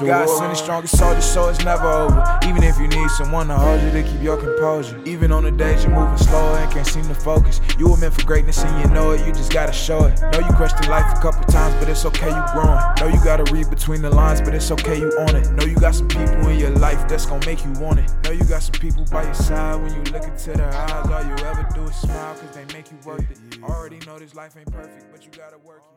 [0.00, 2.38] God send the strongest soldier, so it's never over.
[2.44, 5.00] Even if you need someone to hold you to keep your composure.
[5.04, 7.60] Even on the days you're moving slower and can't seem to focus.
[7.78, 10.20] You were meant for greatness and you know it, you just gotta show it.
[10.20, 12.78] Know you questioned life a couple times, but it's okay, you growing.
[13.00, 15.50] Know you gotta read between the lines, but it's okay, you own it.
[15.52, 18.10] Know you got some people in your life that's gonna make you want it.
[18.24, 21.06] Know you got some people by your side when you look into their eyes.
[21.10, 23.62] All you ever do is smile, cause they make you worth it.
[23.62, 25.95] Already know this life ain't perfect, but you gotta work it.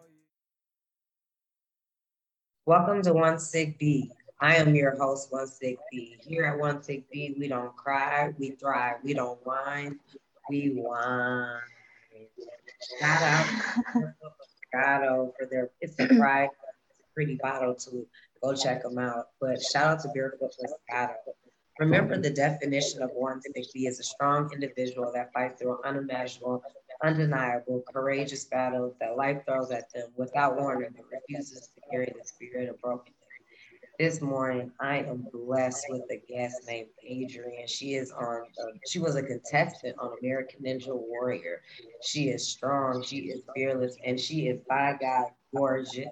[2.70, 4.12] Welcome to One Sick B.
[4.40, 6.18] I am your host, One Sick B.
[6.22, 8.98] Here at One Sick B, we don't cry, we thrive.
[9.04, 10.00] We don't whine,
[10.52, 11.62] we wine.
[13.00, 13.46] Shout out
[13.94, 14.14] to
[14.72, 16.50] Moscato for their it's a pride,
[16.92, 18.06] it's a pretty bottle to
[18.44, 19.30] go check them out.
[19.42, 21.16] But shout out to Barefoot Moscato.
[21.80, 26.62] Remember the definition of One Sick B is a strong individual that fights through unimaginable
[27.04, 32.28] undeniable, courageous battles that life throws at them without warning but refuses to carry the
[32.28, 33.16] spirit of brokenness.
[34.00, 37.68] This morning, I am blessed with a guest named Adrienne.
[37.68, 41.62] She is on, uh, she was a contestant on American Ninja Warrior.
[42.02, 46.08] She is strong, she is fearless, and she is by God gorgeous.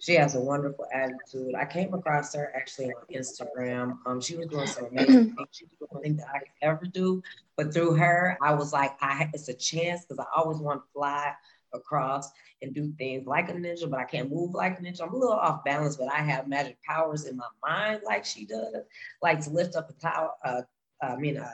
[0.00, 1.54] She has a wonderful attitude.
[1.54, 3.98] I came across her actually on Instagram.
[4.06, 5.48] Um, she was doing some amazing things.
[5.52, 7.22] She did was doing that I could ever do,
[7.56, 10.88] but through her, I was like, I it's a chance because I always want to
[10.94, 11.34] fly
[11.74, 12.30] across
[12.62, 15.02] and do things like a ninja, but I can't move like a ninja.
[15.02, 18.46] I'm a little off balance, but I have magic powers in my mind like she
[18.46, 18.74] does,
[19.22, 20.30] like to lift up a tower.
[20.42, 20.62] Uh,
[21.02, 21.52] I mean, a,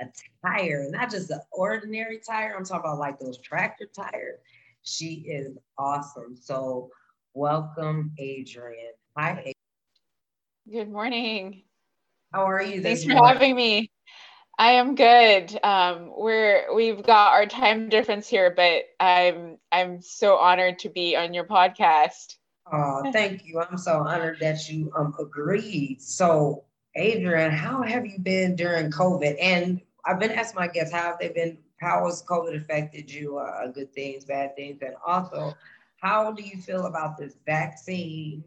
[0.00, 0.06] a
[0.44, 2.54] tire, not just an ordinary tire.
[2.56, 4.38] I'm talking about like those tractor tires.
[4.82, 6.36] She is awesome.
[6.36, 6.90] So
[7.36, 8.94] Welcome, Adrienne.
[9.14, 9.52] Hi.
[10.72, 11.64] Good morning.
[12.32, 12.80] How are you?
[12.80, 13.28] Thanks for morning?
[13.28, 13.90] having me.
[14.58, 15.60] I am good.
[15.62, 21.14] Um, we're we've got our time difference here, but I'm I'm so honored to be
[21.14, 22.36] on your podcast.
[22.72, 23.60] Oh, thank you.
[23.60, 26.00] I'm so honored that you um agreed.
[26.00, 26.64] So,
[26.96, 29.36] Adrienne, how have you been during COVID?
[29.38, 31.58] And I've been asking my guests how have they been.
[31.82, 33.36] How has COVID affected you?
[33.36, 35.54] Uh, good things, bad things, and also
[36.06, 38.44] how do you feel about this vaccine?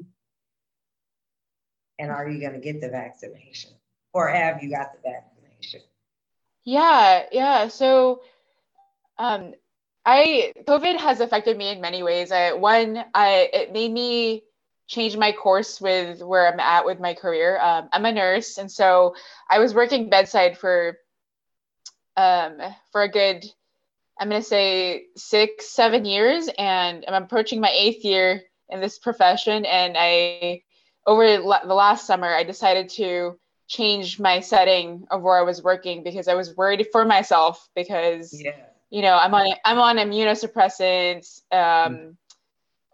[2.00, 3.72] And are you going to get the vaccination?
[4.14, 5.82] Or have you got the vaccination?
[6.64, 7.68] Yeah, yeah.
[7.68, 8.22] So,
[9.18, 9.54] um,
[10.06, 12.32] I COVID has affected me in many ways.
[12.32, 14.44] I, one, I it made me
[14.88, 17.60] change my course with where I'm at with my career.
[17.60, 19.16] Um, I'm a nurse, and so
[19.50, 20.98] I was working bedside for
[22.16, 22.58] um,
[22.94, 23.46] for a good
[24.20, 29.00] I'm going to say six, seven years, and I'm approaching my eighth year in this
[29.00, 29.66] profession.
[29.66, 30.64] And I,
[31.08, 36.04] over the last summer, I decided to change my setting of where I was working
[36.04, 38.56] because I was worried for myself because, yeah.
[38.90, 41.42] you know, I'm on I'm on immunosuppressants.
[41.52, 42.16] Um, mm.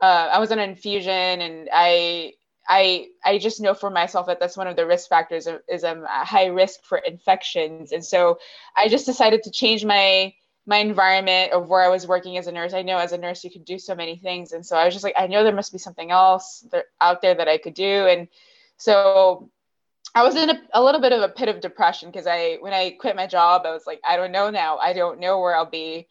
[0.01, 2.33] uh, I was on an infusion, and I
[2.67, 6.03] I I just know for myself that that's one of the risk factors is I'm
[6.07, 8.37] high risk for infections, and so
[8.75, 10.33] I just decided to change my
[10.65, 12.73] my environment of where I was working as a nurse.
[12.73, 14.93] I know as a nurse you could do so many things, and so I was
[14.93, 17.73] just like, I know there must be something else there, out there that I could
[17.75, 18.27] do, and
[18.77, 19.49] so
[20.15, 22.73] I was in a, a little bit of a pit of depression because I when
[22.73, 24.77] I quit my job, I was like, I don't know now.
[24.77, 26.07] I don't know where I'll be,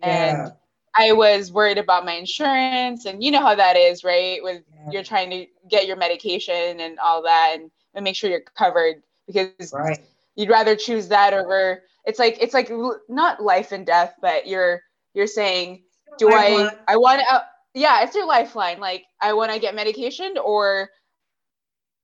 [0.00, 0.44] yeah.
[0.44, 0.52] and
[0.96, 4.42] I was worried about my insurance, and you know how that is, right?
[4.42, 4.90] With yeah.
[4.90, 9.02] you're trying to get your medication and all that, and, and make sure you're covered
[9.26, 10.00] because right.
[10.38, 12.70] You'd rather choose that over it's like it's like
[13.10, 14.80] not life and death, but you're
[15.12, 15.82] you're saying,
[16.18, 17.34] do I I want to?
[17.34, 17.42] Uh,
[17.74, 18.80] yeah, it's your lifeline.
[18.80, 20.88] Like I want to get medication, or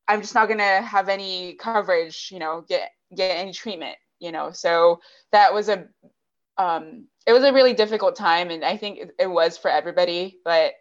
[0.06, 2.28] I'm just not gonna have any coverage.
[2.30, 3.96] You know, get get any treatment.
[4.20, 5.00] You know, so
[5.32, 5.88] that was a
[6.58, 10.38] um, it was a really difficult time, and I think it, it was for everybody,
[10.44, 10.74] but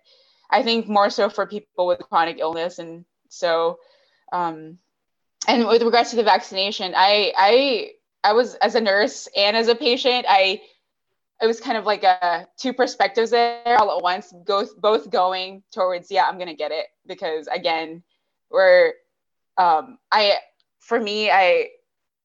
[0.52, 3.80] I think more so for people with chronic illness, and so.
[4.34, 4.80] Um,
[5.48, 7.92] and with regards to the vaccination, I I
[8.24, 10.62] I was as a nurse and as a patient, I
[11.42, 15.64] it was kind of like a two perspectives there all at once, both both going
[15.74, 18.04] towards yeah, I'm gonna get it because again,
[18.50, 18.94] we're
[19.58, 20.38] um, I
[20.80, 21.70] for me I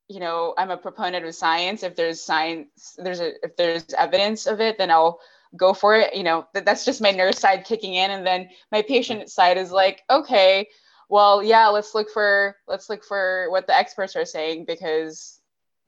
[0.09, 1.83] you know I'm a proponent of science.
[1.83, 5.21] If there's science, there's a if there's evidence of it, then I'll
[5.57, 6.15] go for it.
[6.15, 9.59] You know that that's just my nurse side kicking in, and then my patient side
[9.59, 10.69] is like okay.
[11.09, 15.39] Well, yeah, let's look for let's look for what the experts are saying because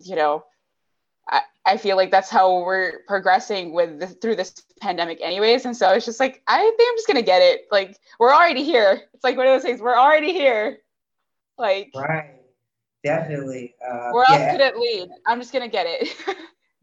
[0.01, 0.45] you know,
[1.29, 5.65] I, I feel like that's how we're progressing with the, through this pandemic anyways.
[5.65, 7.67] And so it's just like, I think I'm just going to get it.
[7.71, 9.03] Like we're already here.
[9.15, 10.79] It's like one of those things, we're already here.
[11.59, 12.37] Like, right.
[13.05, 13.75] Definitely.
[13.87, 15.09] Uh, where else could it lead?
[15.27, 16.15] I'm just going to get it.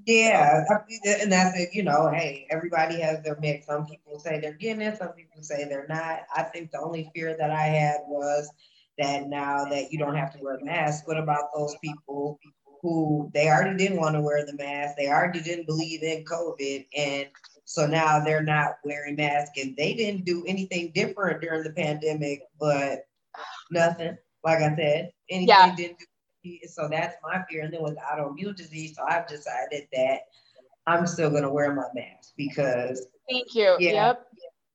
[0.08, 0.64] yeah.
[1.22, 1.70] And that's it.
[1.74, 3.68] You know, hey, everybody has their mix.
[3.68, 4.98] Some people say they're getting it.
[4.98, 6.22] Some people say they're not.
[6.36, 8.50] I think the only fear that I had was
[8.98, 12.40] that now that you don't have to wear a mask, what about those people
[12.82, 16.86] who they already didn't want to wear the mask, they already didn't believe in COVID,
[16.96, 17.28] and
[17.66, 22.42] so now they're not wearing masks, and they didn't do anything different during the pandemic,
[22.60, 23.08] but
[23.72, 24.18] nothing.
[24.44, 25.76] Like I said, anything yeah.
[25.76, 26.06] didn't do.
[26.68, 27.64] So that's my fear.
[27.64, 30.20] And then with autoimmune disease, so I've decided that
[30.86, 33.06] I'm still gonna wear my mask because.
[33.30, 33.76] Thank you.
[33.80, 34.28] Yeah, yep.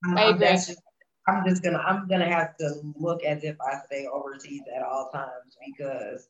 [0.04, 0.48] I'm, I agree.
[0.48, 0.82] Just,
[1.26, 5.10] I'm just gonna I'm gonna have to look as if I stay overseas at all
[5.12, 6.28] times because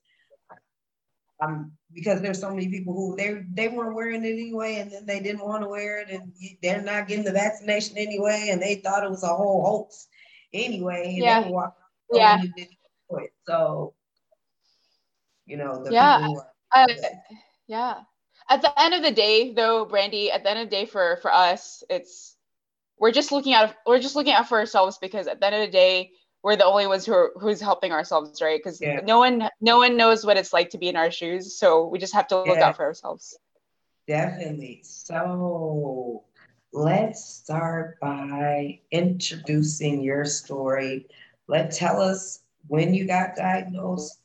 [1.41, 5.07] I'm because there's so many people who they they weren't wearing it anyway and then
[5.07, 8.77] they didn't want to wear it and they're not getting the vaccination anyway and they
[8.77, 10.09] thought it was a whole hoax
[10.53, 11.17] anyway.
[11.19, 11.49] yeah.
[12.13, 12.43] yeah.
[13.47, 13.95] So
[15.47, 16.29] you know the yeah.
[16.75, 16.87] Are, uh,
[17.67, 18.01] yeah
[18.51, 21.19] at the end of the day though brandy at the end of the day for
[21.23, 22.37] for us it's
[22.99, 25.61] we're just looking out we're just looking out for ourselves because at the end of
[25.61, 26.11] the day
[26.43, 29.01] we're the only ones who are, who's helping ourselves right because yeah.
[29.05, 31.99] no one no one knows what it's like to be in our shoes so we
[31.99, 32.69] just have to look yeah.
[32.69, 33.37] out for ourselves
[34.07, 36.25] definitely so
[36.73, 41.07] let's start by introducing your story
[41.49, 44.22] let tell us when you got diagnosed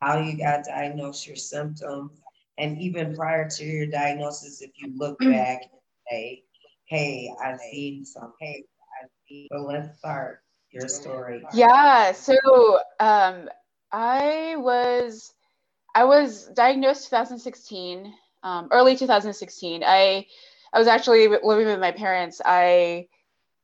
[0.00, 2.20] how you got diagnosed your symptoms
[2.58, 5.32] and even prior to your diagnosis, if you look mm.
[5.32, 5.80] back and
[6.10, 6.44] say,
[6.84, 8.64] hey, I've seen some, hey,
[9.02, 11.42] I've seen, so let's start your story.
[11.54, 12.34] Yeah, so
[13.00, 13.48] um,
[13.90, 15.32] I was,
[15.94, 18.12] I was diagnosed 2016,
[18.42, 19.82] um, early 2016.
[19.84, 20.26] I,
[20.72, 22.40] I was actually living with my parents.
[22.44, 23.08] I,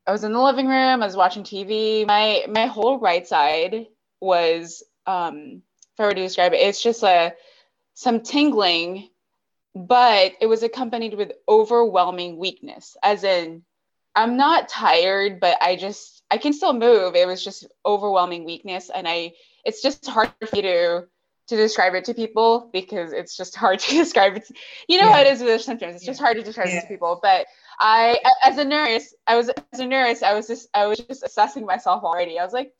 [0.06, 1.02] I was in the living room.
[1.02, 2.06] I was watching TV.
[2.06, 3.86] My my whole right side
[4.20, 5.62] was, um,
[5.96, 7.32] if I were to describe it, it's just a
[7.94, 9.08] some tingling,
[9.74, 13.62] but it was accompanied with overwhelming weakness, as in,
[14.14, 17.16] I'm not tired, but I just, I can still move.
[17.16, 18.90] It was just overwhelming weakness.
[18.94, 19.32] And I,
[19.64, 21.04] it's just hard for me to,
[21.48, 24.50] to describe it to people because it's just hard to describe it.
[24.88, 25.12] You know yeah.
[25.14, 25.94] how it is with the symptoms.
[25.94, 26.10] It's yeah.
[26.10, 26.78] just hard to describe yeah.
[26.78, 27.18] it to people.
[27.22, 27.46] But
[27.80, 31.22] I, as a nurse, I was as a nurse, I was just, I was just
[31.22, 32.38] assessing myself already.
[32.38, 32.72] I was like,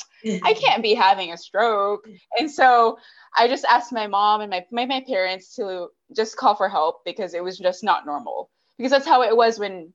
[0.43, 2.09] I can't be having a stroke.
[2.39, 2.99] And so
[3.37, 7.05] I just asked my mom and my, my, my parents to just call for help
[7.05, 8.51] because it was just not normal.
[8.77, 9.93] Because that's how it was when,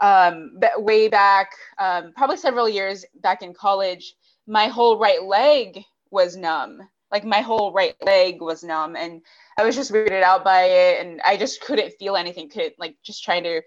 [0.00, 4.14] um, way back, um, probably several years back in college,
[4.46, 6.80] my whole right leg was numb.
[7.12, 9.20] Like my whole right leg was numb, and
[9.58, 12.48] I was just weirded out by it, and I just couldn't feel anything.
[12.48, 13.62] Could like just trying to,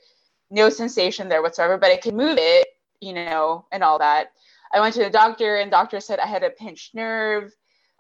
[0.50, 2.68] no sensation there whatsoever, but I could move it,
[3.02, 4.32] you know, and all that.
[4.74, 7.54] I went to the doctor, and doctor said I had a pinched nerve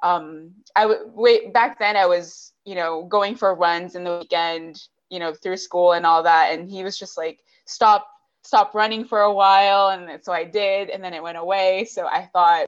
[0.04, 1.96] um, I would wait back then.
[1.96, 6.06] I was, you know, going for runs in the weekend, you know, through school and
[6.06, 6.52] all that.
[6.52, 8.06] And he was just like, stop,
[8.44, 9.90] stop running for a while.
[9.90, 11.86] And so I did, and then it went away.
[11.86, 12.68] So I thought,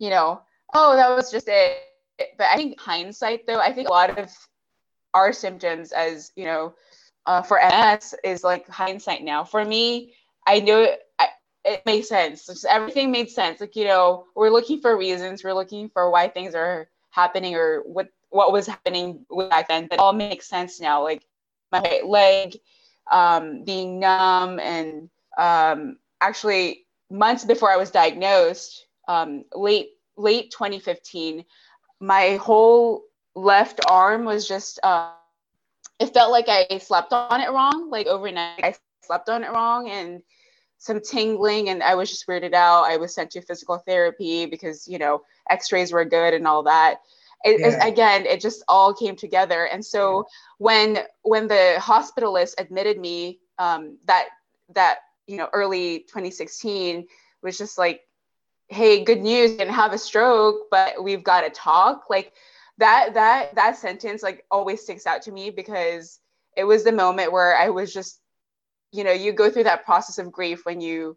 [0.00, 0.42] you know,
[0.74, 1.78] oh, that was just it.
[2.36, 4.28] But I think hindsight, though, I think a lot of
[5.14, 6.74] our symptoms, as you know,
[7.26, 9.44] uh, for MS, is like hindsight now.
[9.44, 10.14] For me,
[10.44, 10.88] I knew
[11.68, 12.46] it makes sense.
[12.46, 13.60] Just everything made sense.
[13.60, 17.82] Like, you know, we're looking for reasons, we're looking for why things are happening or
[17.84, 19.88] what what was happening back then.
[19.90, 21.02] That all makes sense now.
[21.02, 21.22] Like
[21.72, 22.56] my leg
[23.10, 31.44] um, being numb and um, actually months before I was diagnosed, um, late late 2015,
[32.00, 33.04] my whole
[33.34, 35.12] left arm was just uh,
[35.98, 37.90] it felt like I slept on it wrong.
[37.90, 40.22] Like overnight, I slept on it wrong and
[40.78, 42.84] some tingling and I was just weirded out.
[42.84, 47.00] I was sent to physical therapy because, you know, x-rays were good and all that.
[47.44, 47.86] It, yeah.
[47.86, 49.66] it, again, it just all came together.
[49.66, 50.22] And so yeah.
[50.58, 54.28] when when the hospitalist admitted me um, that
[54.74, 57.06] that you know early 2016
[57.42, 58.02] was just like,
[58.68, 62.04] hey, good news, you didn't have a stroke, but we've got to talk.
[62.10, 62.32] Like
[62.78, 66.18] that that that sentence like always sticks out to me because
[66.56, 68.20] it was the moment where I was just
[68.92, 71.16] you know you go through that process of grief when you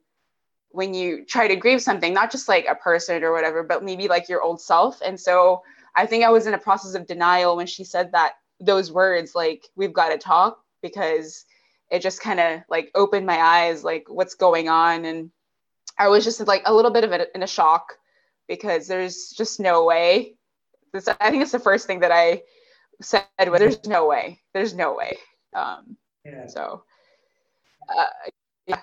[0.69, 4.07] when you try to grieve something not just like a person or whatever but maybe
[4.07, 5.01] like your old self.
[5.05, 5.61] And so
[5.95, 9.35] i think i was in a process of denial when she said that those words
[9.35, 11.45] like we've got to talk because
[11.89, 15.05] it just kind of like opened my eyes like what's going on.
[15.05, 15.31] And
[15.97, 17.93] i was just like a little bit of a, in a shock
[18.47, 20.35] because there's just no way.
[20.93, 22.43] This, i think it's the first thing that i
[23.01, 24.41] said well, there's no way.
[24.53, 25.17] There's no way.
[25.53, 26.47] Um, yeah.
[26.47, 26.83] so
[27.89, 28.05] uh,
[28.67, 28.81] yeah.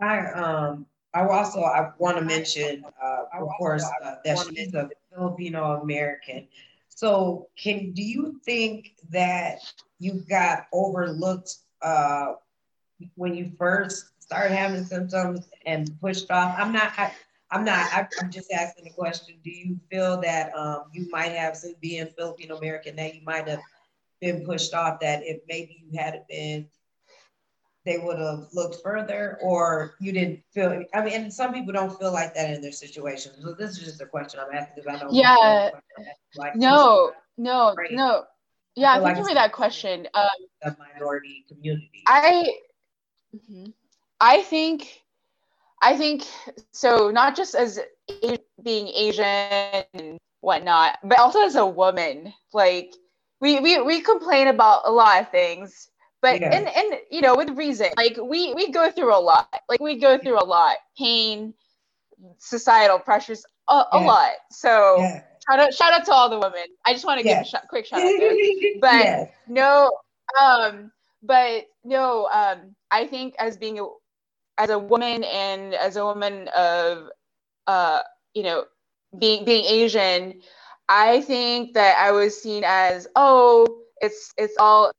[0.00, 4.90] I um I also I want to mention uh, of course uh, that she's a
[5.12, 6.48] Filipino American.
[6.88, 9.60] So can do you think that
[9.98, 12.34] you got overlooked uh,
[13.14, 16.54] when you first started having symptoms and pushed off?
[16.58, 17.12] I'm not I,
[17.50, 17.92] I'm not.
[17.92, 19.36] I, am just asking the question.
[19.44, 23.46] Do you feel that um, you might have, since being Filipino American, that you might
[23.46, 23.60] have
[24.20, 25.00] been pushed off?
[25.00, 26.66] That if maybe you had been,
[27.86, 30.84] they would have looked further, or you didn't feel.
[30.92, 33.32] I mean, and some people don't feel like that in their situation.
[33.40, 35.18] So this is just a question I'm asking because I don't know.
[35.18, 35.70] Yeah.
[36.36, 37.12] Like, no.
[37.38, 37.72] No.
[37.74, 37.92] Great.
[37.92, 38.24] No.
[38.74, 40.06] Yeah, I think like that question.
[40.12, 40.28] Um,
[40.62, 42.02] the minority community.
[42.06, 42.52] I.
[43.34, 43.70] Mm-hmm.
[44.20, 45.02] I think
[45.82, 46.24] I think
[46.72, 47.78] so, not just as
[48.62, 52.32] being Asian and whatnot, but also as a woman.
[52.52, 52.94] Like
[53.40, 55.90] we we, we complain about a lot of things,
[56.26, 56.56] but yeah.
[56.56, 57.88] and and you know with reason.
[57.96, 59.48] Like we we go through a lot.
[59.68, 61.54] Like we go through a lot, pain,
[62.38, 63.98] societal pressures, a, yeah.
[63.98, 64.32] a lot.
[64.50, 64.96] So.
[64.98, 65.22] Yeah.
[65.48, 66.66] Shout out, shout out to all the women.
[66.84, 68.10] I just want to give a sh- quick shout out.
[68.80, 69.30] But yes.
[69.46, 69.92] no,
[70.42, 70.90] um,
[71.22, 73.86] but no, um, I think as being a
[74.58, 77.10] as a woman and as a woman of
[77.66, 78.00] uh
[78.34, 78.64] you know
[79.18, 80.40] being being asian
[80.88, 83.66] i think that i was seen as oh
[84.00, 84.90] it's it's all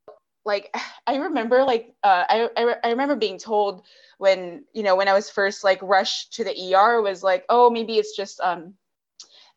[0.47, 0.75] like
[1.07, 3.83] i remember like uh, I, I, I remember being told
[4.17, 7.69] when you know when i was first like rushed to the er was like oh
[7.69, 8.73] maybe it's just um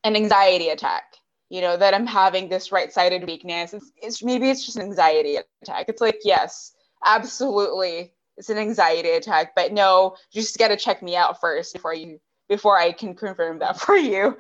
[0.05, 1.05] an anxiety attack
[1.49, 5.39] you know that i'm having this right-sided weakness it's, it's maybe it's just an anxiety
[5.63, 6.73] attack it's like yes
[7.07, 9.55] absolutely it's an anxiety attack.
[9.55, 12.19] But no, you just got to check me out first before you
[12.49, 14.37] before I can confirm that for you.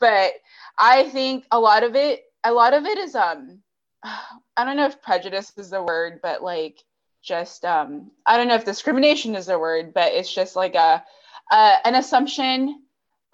[0.00, 0.32] But
[0.78, 3.60] I think a lot of it, a lot of it is um,
[4.56, 6.82] I don't know if prejudice is the word, but like
[7.22, 11.02] just um, I don't know if discrimination is the word, but it's just like a,
[11.50, 12.82] a an assumption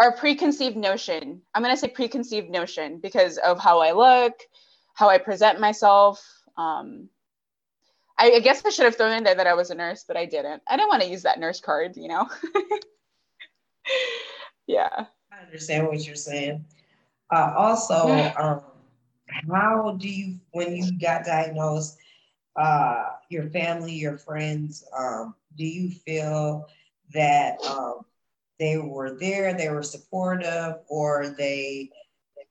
[0.01, 1.43] or preconceived notion.
[1.55, 4.35] I'm gonna say preconceived notion because of how I look,
[4.95, 6.25] how I present myself.
[6.57, 7.09] Um,
[8.19, 10.17] I, I guess I should have thrown in there that I was a nurse, but
[10.17, 10.63] I didn't.
[10.69, 12.29] I didn't want to use that nurse card, you know.
[14.67, 15.07] yeah.
[15.33, 16.65] I understand what you're saying.
[17.31, 18.63] Uh, also, um,
[19.29, 21.99] how do you, when you got diagnosed,
[22.57, 26.67] uh, your family, your friends, um, do you feel
[27.15, 28.05] that um,
[28.59, 31.91] they were there, they were supportive, or they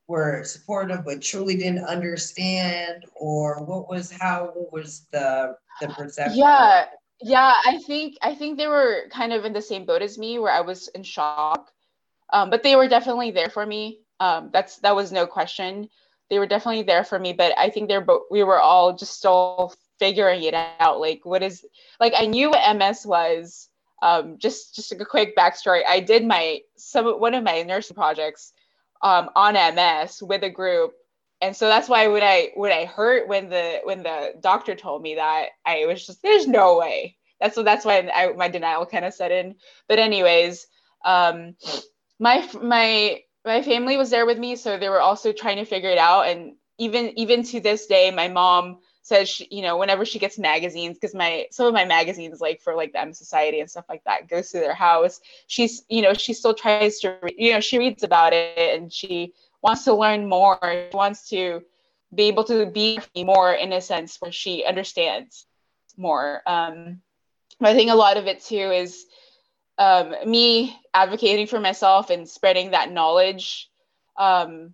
[0.08, 6.38] were supportive but truly didn't understand or what was how was the the perception?
[6.40, 6.86] Yeah
[7.22, 10.38] yeah i think i think they were kind of in the same boat as me
[10.38, 11.72] where i was in shock.
[12.32, 14.02] Um, but they were definitely there for me.
[14.20, 15.90] Um, that's that was no question
[16.30, 19.18] they were definitely there for me but i think they're both we were all just
[19.18, 21.66] still figuring it out like what is
[22.00, 23.70] like i knew what ms was
[24.04, 28.54] um, just just a quick backstory i did my some one of my nursing projects
[29.02, 30.94] um, on MS with a group.
[31.42, 35.04] And so that's why when I when I heard when the when the doctor told
[35.04, 37.16] me that I was just there's no way.
[37.40, 39.56] That's so that's why I, my denial kind of set in.
[39.88, 40.66] But anyways,
[41.06, 41.56] um,
[42.20, 45.90] my my my family was there with me, so they were also trying to figure
[45.90, 46.28] it out.
[46.28, 50.38] And even even to this day, my mom says she, you know whenever she gets
[50.38, 53.86] magazines because my some of my magazines like for like the MS Society and stuff
[53.88, 55.22] like that goes to their house.
[55.48, 59.34] She's you know she still tries to you know she reads about it and she
[59.62, 60.60] wants to learn more.
[60.92, 61.64] She wants to
[62.14, 65.46] be able to be more in a sense where she understands
[65.98, 66.42] more.
[66.46, 67.02] Um,
[67.60, 69.06] I think a lot of it too is
[69.78, 73.70] um, me advocating for myself and spreading that knowledge.
[74.18, 74.74] Um,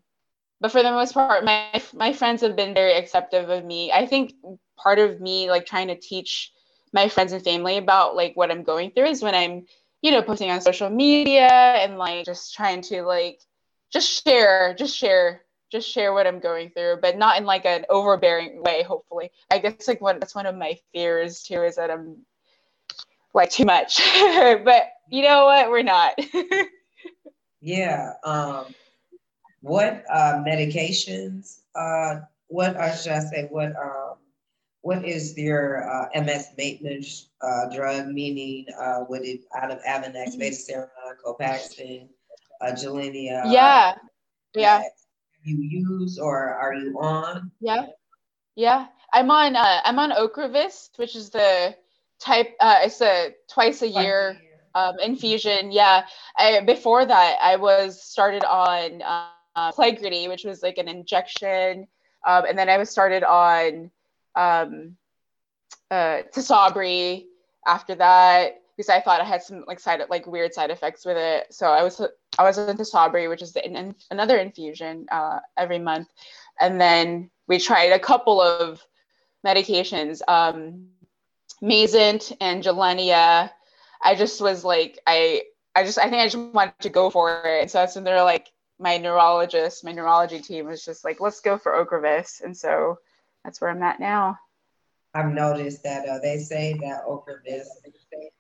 [0.62, 3.91] but for the most part my my friends have been very acceptive of me.
[3.91, 4.33] I think
[4.77, 6.51] part of me like trying to teach
[6.93, 9.65] my friends and family about like what i'm going through is when i'm
[10.01, 13.39] you know posting on social media and like just trying to like
[13.91, 15.41] just share just share
[15.72, 19.31] just share what i'm going through but not in like an overbearing way hopefully.
[19.51, 22.17] I guess like what that's one of my fears too is that i'm
[23.33, 24.00] like too much.
[24.63, 26.13] But you know what we're not
[27.62, 28.65] yeah um
[29.63, 34.15] what uh, medications, uh, what uh, should I say, what um,
[34.81, 40.36] what is your uh, MS maintenance uh, drug, meaning uh, would it out of Avonex,
[40.36, 40.89] Betaseron,
[41.25, 42.10] Copaxone,
[42.60, 43.43] uh, Gilenya?
[43.45, 43.95] Yeah,
[44.53, 44.83] yeah.
[45.43, 47.50] You use or are you on?
[47.62, 47.86] Yeah,
[48.55, 48.88] yeah.
[49.13, 49.55] I'm on.
[49.55, 51.74] Uh, I'm on Ocrevus, which is the
[52.19, 52.53] type.
[52.60, 54.38] Uh, it's a twice a year
[54.75, 55.72] um, infusion.
[55.72, 56.06] Yeah.
[56.38, 59.01] I, before that, I was started on.
[59.01, 61.88] Uh, Plegridy, which was like an injection.
[62.25, 63.92] Um, and then I was started on
[64.36, 64.98] um,
[65.92, 67.25] uh, Tysabri
[67.68, 71.18] after that because I thought I had some like side like weird side effects with
[71.18, 71.53] it.
[71.53, 72.01] So I was
[72.39, 76.08] I was on Tysabri, which is the, in, another infusion uh, every month,
[76.60, 78.82] and then we tried a couple of
[79.46, 80.88] medications, um,
[81.62, 83.51] Mayzent and Gilenya.
[84.03, 85.43] I just was like I
[85.75, 87.62] I just I think I just wanted to go for it.
[87.62, 91.39] And so that's when they're like my neurologist, my neurology team was just like, let's
[91.41, 92.43] go for Ocrevus.
[92.43, 93.00] And so
[93.43, 94.38] that's where I'm at now.
[95.13, 97.67] I've noticed that uh, they say that Ocrevus,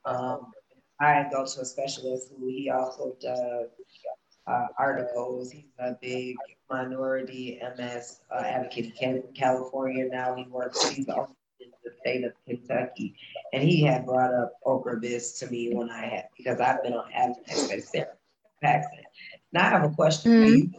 [0.05, 0.51] um,
[0.99, 3.67] I go to a specialist who he also does
[4.47, 5.51] uh, articles.
[5.51, 6.35] He's a big
[6.69, 10.05] minority MS uh, advocate in California.
[10.09, 11.07] Now he works, he's
[11.83, 13.15] the state of Kentucky.
[13.51, 17.11] And he had brought up Ocrevus to me when I had, because I've been on
[17.11, 18.05] Ativan
[19.51, 20.49] Now I have a question mm-hmm.
[20.49, 20.71] for you.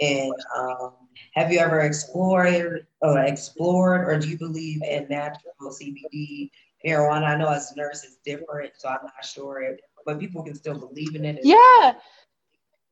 [0.00, 0.92] And um,
[1.34, 6.50] have you ever explored or explored, or do you believe in natural CBD
[6.84, 7.24] marijuana?
[7.26, 10.54] I know as a nurse it's different, so I'm not sure, if, but people can
[10.54, 11.40] still believe in it.
[11.42, 11.94] Yeah,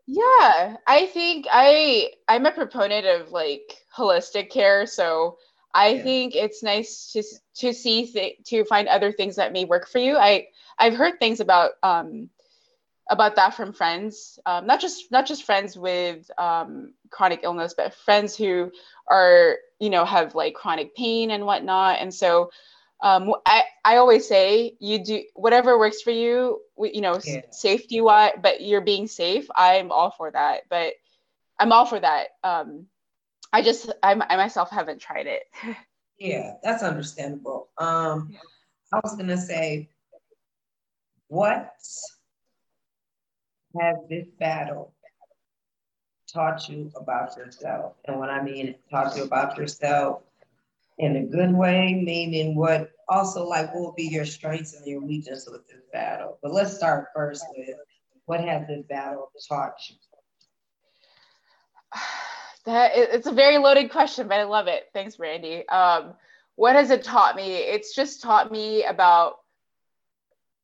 [0.07, 5.39] yeah, I think I I'm a proponent of like holistic care, so
[5.75, 6.02] I yeah.
[6.02, 7.23] think it's nice to
[7.57, 10.17] to see th- to find other things that may work for you.
[10.17, 10.49] I
[10.79, 12.31] I've heard things about um
[13.11, 17.95] about that from friends, um, not just not just friends with um, chronic illness, but
[17.95, 18.71] friends who
[19.09, 22.50] are you know have like chronic pain and whatnot, and so
[23.02, 27.41] um, I, I always say you do whatever works for you, you know, yeah.
[27.50, 29.49] safety wise, but you're being safe.
[29.57, 30.95] I'm all for that, but
[31.59, 32.29] I'm all for that.
[32.45, 32.87] Um,
[33.53, 35.43] I just, I'm, I myself haven't tried it.
[36.19, 37.69] yeah, that's understandable.
[37.79, 38.33] Um,
[38.93, 39.89] I was to say,
[41.29, 41.73] what
[43.81, 44.93] has this battle
[46.33, 47.95] taught you about yourself?
[48.05, 50.23] And when I mean taught you about yourself,
[50.99, 55.01] in a good way, meaning what also like what will be your strengths and your
[55.01, 56.39] weaknesses with this battle.
[56.43, 57.77] But let's start first with
[58.27, 59.97] what has this battle taught you?
[62.64, 64.88] That it's a very loaded question, but I love it.
[64.92, 65.69] Thanks, Randy.
[65.69, 66.14] Um,
[66.54, 67.54] what has it taught me?
[67.54, 69.38] It's just taught me about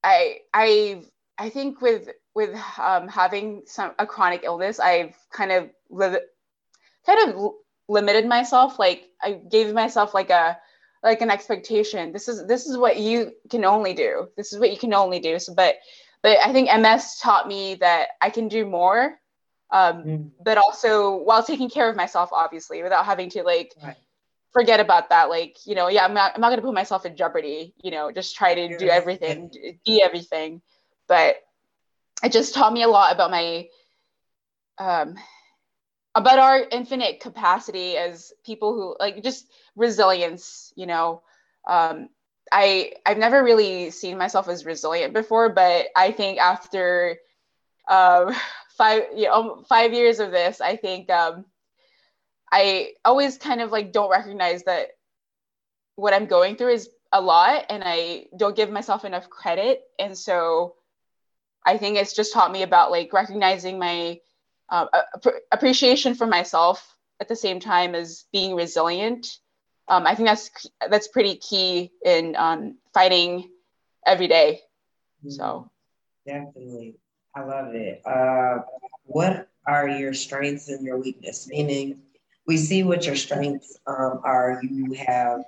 [0.04, 1.02] I I
[1.38, 6.20] I think with with um, having some a chronic illness, I've kind of li-
[7.04, 7.52] kind of
[7.88, 10.56] limited myself like i gave myself like a
[11.02, 14.70] like an expectation this is this is what you can only do this is what
[14.70, 15.76] you can only do so but
[16.22, 19.18] but i think ms taught me that i can do more
[19.70, 20.31] um mm.
[20.42, 23.96] but also while taking care of myself obviously without having to like right.
[24.52, 27.04] forget about that like you know yeah i'm not, I'm not going to put myself
[27.04, 29.50] in jeopardy you know just try to do everything
[29.85, 30.62] be everything
[31.07, 31.37] but
[32.22, 33.68] it just taught me a lot about my
[34.78, 35.16] um
[36.14, 41.22] about our infinite capacity as people who like just resilience you know
[41.68, 42.09] um,
[42.50, 47.18] i i've never really seen myself as resilient before but i think after
[47.88, 48.35] um,
[48.78, 51.44] five you know, five years of this i think um,
[52.52, 54.88] i always kind of like don't recognize that
[55.96, 60.16] what i'm going through is a lot and i don't give myself enough credit and
[60.16, 60.74] so
[61.66, 64.18] i think it's just taught me about like recognizing my
[64.70, 64.86] uh,
[65.50, 69.38] appreciation for myself at the same time as being resilient.
[69.88, 70.50] Um, I think that's
[70.90, 73.50] that's pretty key in um, fighting
[74.06, 74.60] every day.
[75.28, 75.70] So
[76.26, 76.96] definitely,
[77.38, 78.03] I love it.
[78.05, 78.62] Uh,
[79.05, 81.46] what are your strengths and your weakness?
[81.48, 82.01] Meaning,
[82.48, 84.61] we see what your strengths um, are.
[84.68, 85.42] You have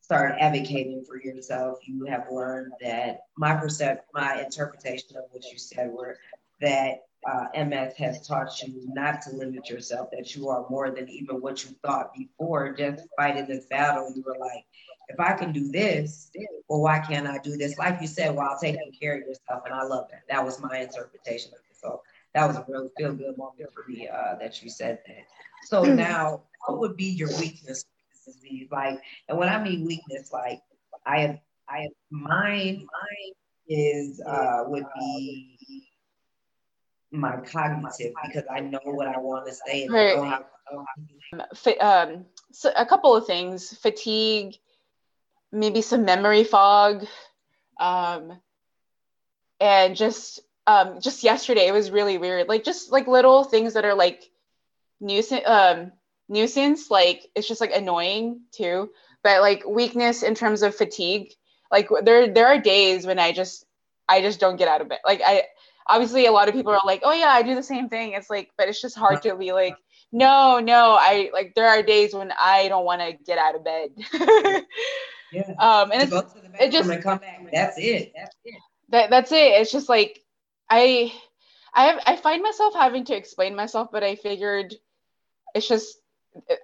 [0.00, 1.78] started advocating for yourself.
[1.82, 6.16] You have learned that my percept, my interpretation of what you said were
[6.62, 11.06] that uh, MS has taught you not to limit yourself, that you are more than
[11.10, 12.72] even what you thought before.
[12.72, 14.64] Just fighting this battle, you were like,
[15.12, 16.30] if I can do this,
[16.68, 17.78] well, why can't I do this?
[17.78, 19.62] Like you said, while taking care of yourself.
[19.64, 20.22] And I love that.
[20.28, 21.76] That was my interpretation of it.
[21.80, 22.02] So
[22.34, 25.24] that was a really feel good moment for me uh, that you said that.
[25.64, 27.84] So now, what would be your weakness?
[28.70, 30.60] Like, and when I mean weakness, like
[31.04, 33.32] I have, I have mine, mine
[33.68, 35.88] is uh, would be
[37.10, 40.16] my cognitive because I know what I want to say and right.
[40.16, 40.44] know how,
[41.80, 44.56] um, so a couple of things fatigue
[45.52, 47.06] maybe some memory fog
[47.78, 48.32] um,
[49.60, 53.84] and just um, just yesterday it was really weird like just like little things that
[53.84, 54.30] are like
[55.00, 55.92] nuisance um,
[56.28, 58.90] nuisance like it's just like annoying too
[59.22, 61.32] but like weakness in terms of fatigue
[61.72, 63.64] like there there are days when i just
[64.08, 65.42] i just don't get out of bed like i
[65.90, 68.12] obviously a lot of people are like, oh yeah, I do the same thing.
[68.12, 69.76] It's like, but it's just hard to be like,
[70.12, 73.64] no, no, I like there are days when I don't want to get out of
[73.64, 73.90] bed.
[75.32, 75.54] yeah.
[75.58, 77.40] Um, and it's, it just come back.
[77.52, 78.12] That's it.
[78.16, 78.54] That's it.
[78.90, 79.60] That that's it.
[79.60, 80.20] It's just like
[80.68, 81.12] I
[81.74, 84.74] I have I find myself having to explain myself, but I figured
[85.54, 85.96] it's just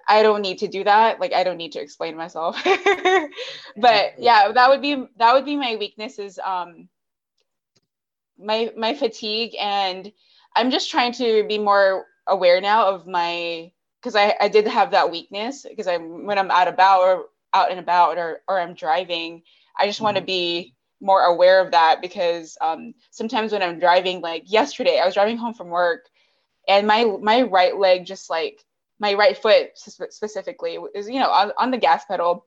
[0.08, 1.20] I don't need to do that.
[1.20, 2.56] Like I don't need to explain myself.
[2.64, 6.88] but yeah, that would be that would be my weakness is um
[8.38, 10.12] my my fatigue and
[10.54, 14.90] i'm just trying to be more aware now of my because I, I did have
[14.90, 17.24] that weakness because i'm when i'm out about or
[17.56, 19.42] out and about or, or i'm driving
[19.78, 20.04] i just mm-hmm.
[20.04, 24.98] want to be more aware of that because um, sometimes when i'm driving like yesterday
[24.98, 26.06] i was driving home from work
[26.68, 28.64] and my my right leg just like
[28.98, 32.46] my right foot specifically is you know on, on the gas pedal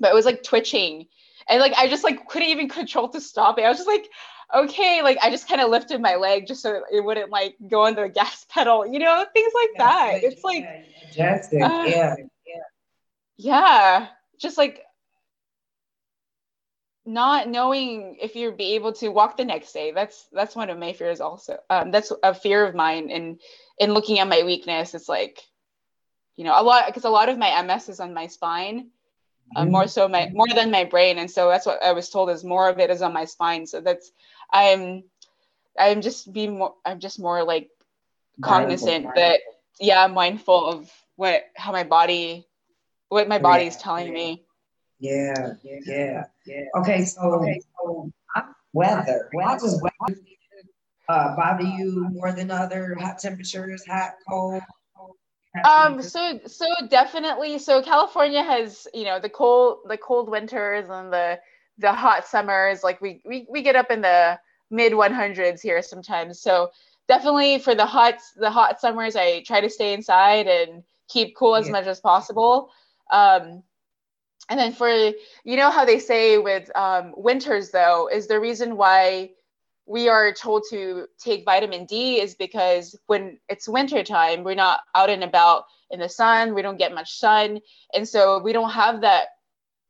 [0.00, 1.06] but it was like twitching
[1.48, 3.64] and like i just like couldn't even control to stop it.
[3.64, 4.08] I was just like
[4.54, 7.86] okay like i just kind of lifted my leg just so it wouldn't like go
[7.86, 10.24] on the gas pedal you know things like yeah, that.
[10.24, 10.66] it's like
[11.10, 12.14] adjusting uh, yeah
[12.46, 12.56] yeah.
[13.36, 14.06] yeah
[14.38, 14.82] just like
[17.06, 19.92] not knowing if you'd be able to walk the next day.
[19.92, 21.58] That's that's one of my fears also.
[21.70, 23.40] Um, that's a fear of mine and
[23.78, 24.94] in looking at my weakness.
[24.94, 25.40] It's like
[26.36, 28.90] you know a lot because a lot of my ms is on my spine
[29.54, 31.18] uh, more so my more than my brain.
[31.18, 33.66] And so that's what i was told is more of it is on my spine.
[33.66, 34.12] So that's
[34.52, 35.04] i'm
[35.78, 37.68] i'm just being more i'm just more like
[38.42, 39.22] cognizant mindful.
[39.22, 39.40] that
[39.80, 42.46] yeah i'm mindful of what how my body
[43.14, 44.12] what my body is telling yeah.
[44.12, 44.44] me.
[44.98, 46.64] Yeah yeah yeah.
[46.78, 48.10] Okay so, okay, so
[48.72, 49.30] weather.
[49.40, 50.20] How does weather
[51.08, 52.96] uh, bother you more than other?
[53.00, 54.62] Hot temperatures hot cold?
[55.64, 61.12] Um so so definitely so california has you know the cold the cold winters and
[61.12, 61.38] the
[61.78, 64.38] the hot summers like we we, we get up in the
[64.70, 66.40] mid 100s here sometimes.
[66.40, 66.70] So
[67.06, 71.54] definitely for the hot the hot summers i try to stay inside and keep cool
[71.54, 71.72] as yeah.
[71.72, 72.70] much as possible
[73.14, 73.62] um
[74.48, 78.76] and then for you know how they say with um, winters though is the reason
[78.76, 79.30] why
[79.86, 84.80] we are told to take vitamin D is because when it's winter time, we're not
[84.94, 87.60] out and about in the sun, we don't get much sun.
[87.92, 89.26] And so we don't have that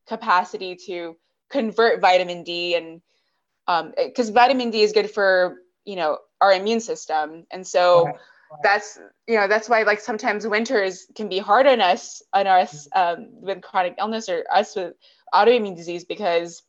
[0.09, 1.17] capacity to
[1.51, 3.01] convert vitamin D and
[3.97, 7.47] because um, vitamin D is good for you know our immune system.
[7.51, 8.15] And so right.
[8.63, 12.89] That's you know that's why like sometimes winters can be hard on us on us
[12.95, 14.95] um, with chronic illness or us with
[15.33, 16.63] autoimmune disease because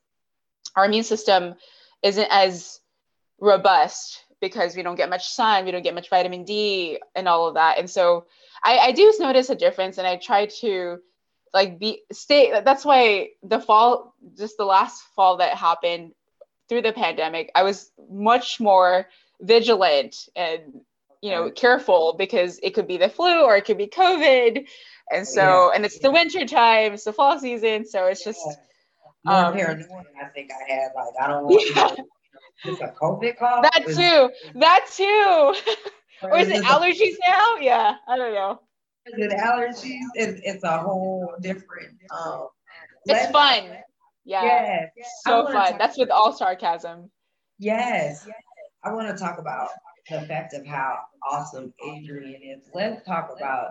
[0.76, 1.56] our immune system
[2.04, 2.80] isn't as
[3.40, 7.48] robust because we don't get much sun, we don't get much vitamin D and all
[7.48, 7.78] of that.
[7.80, 8.26] And so
[8.64, 11.00] I, I do notice a difference and I try to
[11.54, 16.12] like be stay that's why the fall just the last fall that happened
[16.68, 19.08] through the pandemic, I was much more
[19.42, 20.82] vigilant and
[21.22, 24.68] you know careful because it could be the flu or it could be COVID.
[25.12, 25.76] And so yeah.
[25.76, 27.86] and it's the winter time, it's the fall season.
[27.86, 28.40] So it's just
[29.26, 29.48] yeah.
[29.48, 30.90] um, paranoia I think I had.
[30.96, 32.04] Like I don't want yeah.
[32.64, 33.64] It's a COVID cough.
[33.64, 34.60] That too.
[34.60, 35.56] That too.
[36.24, 37.58] or is, it allergies now?
[37.58, 38.62] Yeah, I don't know.
[39.06, 40.06] Is it allergies?
[40.16, 41.98] It's, it's a whole different.
[42.10, 42.48] Um,
[43.06, 43.64] it's fun.
[44.24, 44.44] Yeah.
[44.44, 44.90] Yes.
[45.24, 45.78] So fun.
[45.78, 47.12] That's with all sarcasm.
[47.60, 48.36] yes, Yes.
[48.84, 49.70] I want to talk about
[50.10, 52.70] the fact of how awesome Adrienne is.
[52.74, 53.70] Let's talk about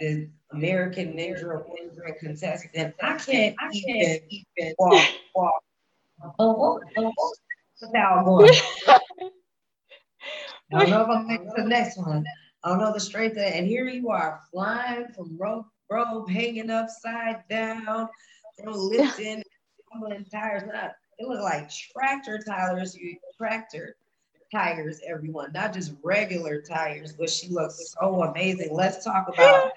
[0.00, 2.94] this American Ninja Ninja contestant.
[3.02, 5.62] I can't, I can't even walk, walk.
[6.38, 6.80] Oh
[8.24, 8.52] going.
[8.86, 8.98] I
[10.70, 12.24] don't know if I'm making the next one.
[12.64, 16.70] I don't know the strength of and here you are flying from rope rope hanging
[16.70, 18.08] upside down,
[18.64, 19.42] lifting,
[19.92, 20.62] tumbling tires.
[20.72, 23.96] Not it looked like tractor tires, you tractor
[24.52, 28.68] tires, everyone, not just regular tires, but she looks so amazing.
[28.72, 29.72] Let's talk about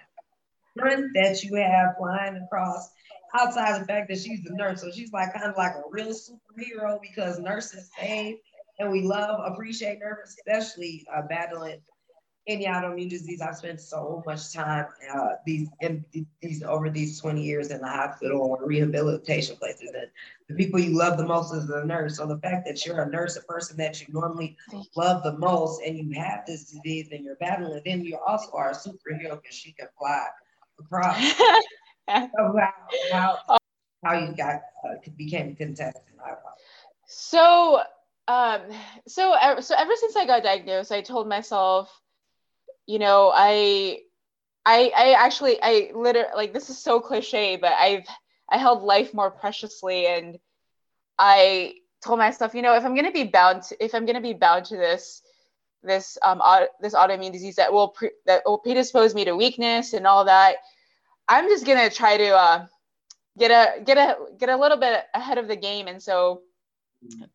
[0.76, 2.92] that you have flying across
[3.34, 4.82] outside the fact that she's a nurse.
[4.82, 8.38] So she's like kind of like a real superhero because nurses save
[8.80, 11.80] and we love, appreciate nurses, especially uh, battling
[12.48, 13.42] any autoimmune disease.
[13.42, 16.06] I've spent so much time uh, these in,
[16.42, 19.92] these over these 20 years in the hospital or rehabilitation places.
[19.94, 20.08] And
[20.48, 22.18] the people you love the most is the nurse.
[22.18, 24.58] So the fact that you're a nurse, a person that you normally
[24.96, 28.72] love the most, and you have this disease and you're battling, then you also are
[28.72, 30.26] a superhero because she can fly
[30.80, 32.60] across so
[33.12, 33.58] how, how,
[34.04, 36.06] how you got uh, became a contestant.
[37.08, 37.82] So,
[38.28, 38.62] um,
[39.08, 42.02] so so ever since I got diagnosed, I told myself,
[42.88, 44.00] you know, I,
[44.66, 48.08] I, I actually, I literally like this is so cliche, but I've
[48.50, 50.38] I held life more preciously, and
[51.18, 54.34] I told myself, you know, if I'm gonna be bound, to, if I'm gonna be
[54.34, 55.22] bound to this,
[55.84, 56.42] this um
[56.82, 60.58] this autoimmune disease that will pre- that will predispose me to weakness and all that
[61.28, 62.66] I'm just gonna try to uh,
[63.38, 66.42] get a get a get a little bit ahead of the game, and so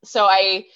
[0.04, 0.66] so I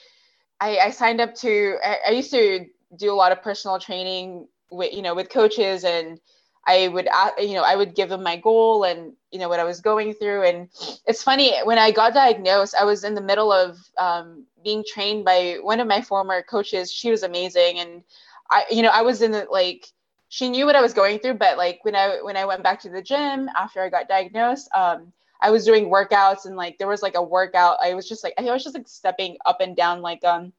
[0.60, 4.48] I, I signed up to I, I, used to do a lot of personal training
[4.74, 6.20] with you know with coaches and
[6.66, 7.08] I would,
[7.38, 10.14] you know, I would give them my goal and, you know, what I was going
[10.14, 10.44] through.
[10.44, 10.68] And
[11.06, 15.24] it's funny, when I got diagnosed, I was in the middle of um, being trained
[15.24, 16.90] by one of my former coaches.
[16.90, 17.80] She was amazing.
[17.80, 18.02] And
[18.50, 19.92] I, you know, I was in the, like,
[20.28, 22.80] she knew what I was going through, but like when I, when I went back
[22.80, 26.88] to the gym after I got diagnosed, um, I was doing workouts and like, there
[26.88, 27.76] was like a workout.
[27.82, 30.52] I was just like, I was just like stepping up and down, like, um,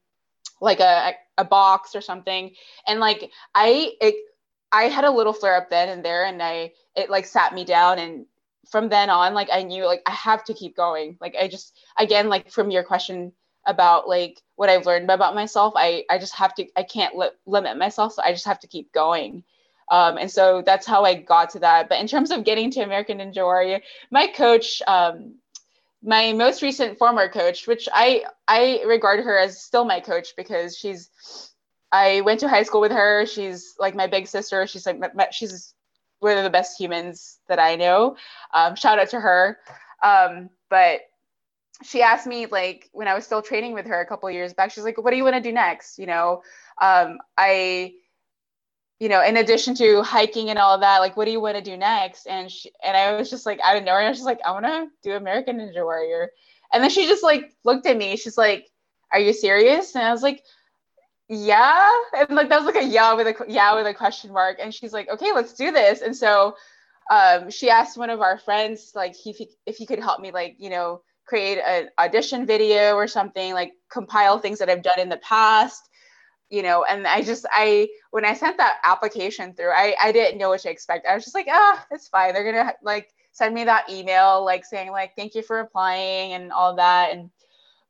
[0.65, 2.51] like a, a box or something.
[2.87, 4.15] And like, I, it,
[4.71, 7.63] I had a little flare up then and there, and I it like sat me
[7.63, 8.25] down, and
[8.69, 11.17] from then on, like I knew like I have to keep going.
[11.21, 13.31] Like I just again like from your question
[13.65, 17.29] about like what I've learned about myself, I I just have to I can't li-
[17.45, 19.43] limit myself, so I just have to keep going.
[19.91, 21.87] Um, and so that's how I got to that.
[21.87, 25.35] But in terms of getting to American Ninja Warrior, my coach, um,
[26.05, 30.77] my most recent former coach, which I I regard her as still my coach because
[30.77, 31.09] she's
[31.91, 33.25] I went to high school with her.
[33.25, 34.67] She's like my big sister.
[34.67, 35.73] She's like she's
[36.19, 38.17] one of the best humans that I know.
[38.53, 39.57] Um, shout out to her.
[40.03, 41.01] Um, but
[41.83, 44.71] she asked me like when I was still training with her a couple years back.
[44.71, 46.43] She's like, "What do you want to do next?" You know,
[46.81, 47.93] um, I,
[48.99, 51.57] you know, in addition to hiking and all of that, like, what do you want
[51.57, 52.27] to do next?
[52.27, 53.95] And she and I was just like, don't know.
[53.95, 56.29] And I was just like, I want to do American Ninja Warrior.
[56.71, 58.15] And then she just like looked at me.
[58.15, 58.69] She's like,
[59.11, 59.95] Are you serious?
[59.95, 60.43] And I was like,
[61.27, 64.57] yeah and like that was like a yeah with a yeah with a question mark
[64.61, 66.55] and she's like okay let's do this and so
[67.11, 70.31] um, she asked one of our friends like if he, if he could help me
[70.31, 74.99] like you know create an audition video or something like compile things that i've done
[74.99, 75.89] in the past
[76.49, 80.37] you know and i just i when i sent that application through i i didn't
[80.37, 83.53] know what to expect i was just like ah it's fine they're gonna like send
[83.53, 87.29] me that email like saying like thank you for applying and all that and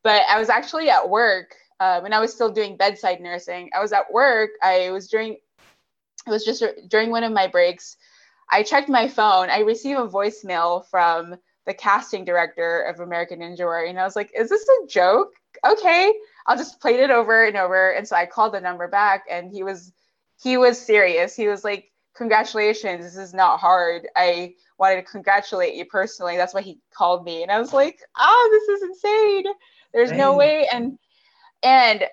[0.03, 3.69] but i was actually at work uh, when I was still doing bedside nursing.
[3.75, 4.51] I was at work.
[4.61, 7.97] I was during, it was just during one of my breaks.
[8.49, 9.49] I checked my phone.
[9.49, 14.15] I received a voicemail from the casting director of American Ninja Warrior, and I was
[14.15, 15.33] like, "Is this a joke?"
[15.65, 16.13] Okay,
[16.47, 17.91] I'll just play it over and over.
[17.91, 19.91] And so I called the number back, and he was
[20.41, 21.35] he was serious.
[21.35, 24.07] He was like, "Congratulations, this is not hard.
[24.15, 26.37] I wanted to congratulate you personally.
[26.37, 29.45] That's why he called me." And I was like, "Oh, this is insane.
[29.93, 30.97] There's no way." And
[31.63, 32.05] and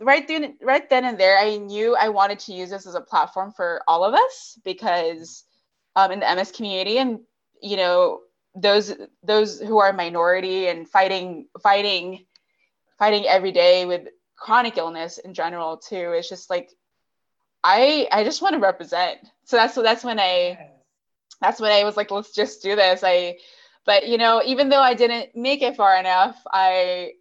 [0.00, 3.00] right then right then and there i knew i wanted to use this as a
[3.00, 5.44] platform for all of us because
[5.96, 7.20] um, in the ms community and
[7.62, 8.20] you know
[8.54, 8.92] those
[9.22, 12.24] those who are minority and fighting fighting
[12.98, 16.70] fighting every day with chronic illness in general too it's just like
[17.62, 20.70] i i just want to represent so that's that's when i
[21.40, 23.36] that's when i was like let's just do this i
[23.86, 27.12] but you know even though i didn't make it far enough i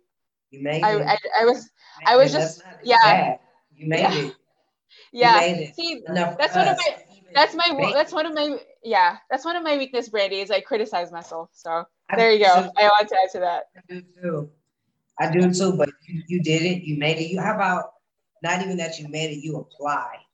[0.52, 1.06] you made I, it.
[1.08, 1.70] I, I was
[2.06, 2.98] I was just yeah.
[3.04, 3.40] Bad.
[3.76, 4.16] You made yeah.
[4.16, 4.36] it.
[5.14, 5.42] Yeah.
[5.42, 5.76] It.
[5.76, 6.96] See, that's one of my
[7.34, 10.62] that's my that's one of my yeah that's one of my weakness, Brandy, is I
[10.62, 11.50] criticize myself.
[11.54, 12.72] So there you go.
[12.78, 13.64] I want to add to that.
[15.22, 15.74] I do too.
[15.78, 16.84] But you, you did it.
[16.84, 17.30] You made it.
[17.30, 17.94] You how about
[18.42, 19.44] not even that you made it?
[19.44, 20.26] You applied.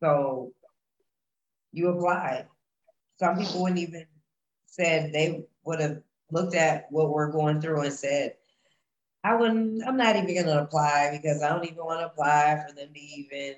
[0.00, 0.52] So
[1.72, 2.46] you applied.
[3.18, 4.04] Some people wouldn't even
[4.66, 8.34] said they would have looked at what we're going through and said,
[9.24, 12.74] I wouldn't, I'm not even gonna apply because I don't even want to apply for
[12.74, 13.54] them to even,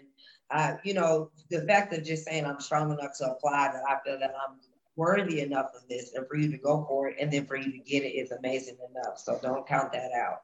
[0.51, 3.99] uh, you know, the fact of just saying I'm strong enough to apply that I
[4.05, 4.59] feel that I'm
[4.97, 7.73] worthy enough of this and for you to go for it and then for you
[7.73, 9.19] to get it is amazing enough.
[9.19, 10.43] So don't count that out.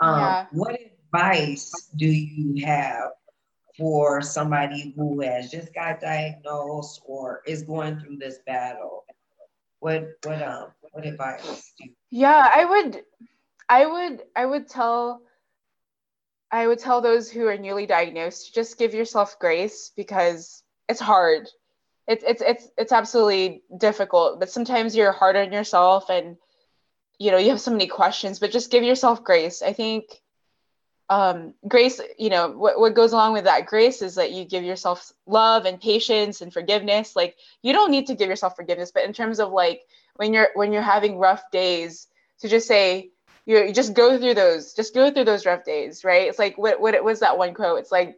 [0.00, 0.46] Um, yeah.
[0.52, 3.10] What advice do you have
[3.76, 9.04] for somebody who has just got diagnosed or is going through this battle?
[9.80, 11.92] What what um what advice do you?
[12.10, 13.02] Yeah, I would
[13.68, 15.22] I would I would tell
[16.50, 21.00] I would tell those who are newly diagnosed to just give yourself grace because it's
[21.00, 21.48] hard.
[22.10, 26.36] It's it's it's it's absolutely difficult, but sometimes you're hard on yourself and
[27.18, 29.62] you know, you have so many questions, but just give yourself grace.
[29.62, 30.22] I think
[31.10, 34.64] um, grace, you know, what, what goes along with that grace is that you give
[34.64, 37.14] yourself love and patience and forgiveness.
[37.14, 39.82] Like you don't need to give yourself forgiveness, but in terms of like
[40.16, 42.08] when you're when you're having rough days,
[42.40, 43.10] to just say,
[43.46, 46.56] you, you just go through those just go through those rough days right it's like
[46.58, 48.16] what what it was that one quote it's like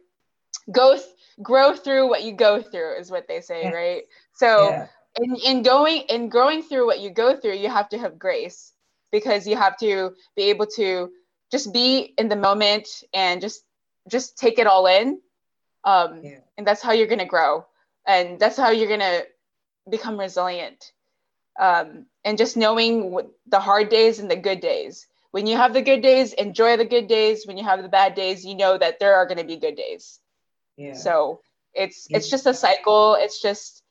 [0.71, 1.05] go th-
[1.41, 3.73] grow through what you go through is what they say yes.
[3.73, 4.87] right so yeah.
[5.19, 8.73] in, in going in growing through what you go through you have to have grace
[9.11, 11.09] because you have to be able to
[11.51, 13.63] just be in the moment and just
[14.09, 15.19] just take it all in
[15.85, 16.39] um, yeah.
[16.57, 17.65] and that's how you're going to grow
[18.05, 19.25] and that's how you're going to
[19.89, 20.91] become resilient
[21.59, 25.73] um, and just knowing what the hard days and the good days when you have
[25.73, 27.47] the good days, enjoy the good days.
[27.47, 29.75] When you have the bad days, you know that there are going to be good
[29.75, 30.19] days.
[30.77, 30.93] Yeah.
[30.93, 31.41] So
[31.73, 33.15] it's it's just a cycle.
[33.15, 33.83] It's just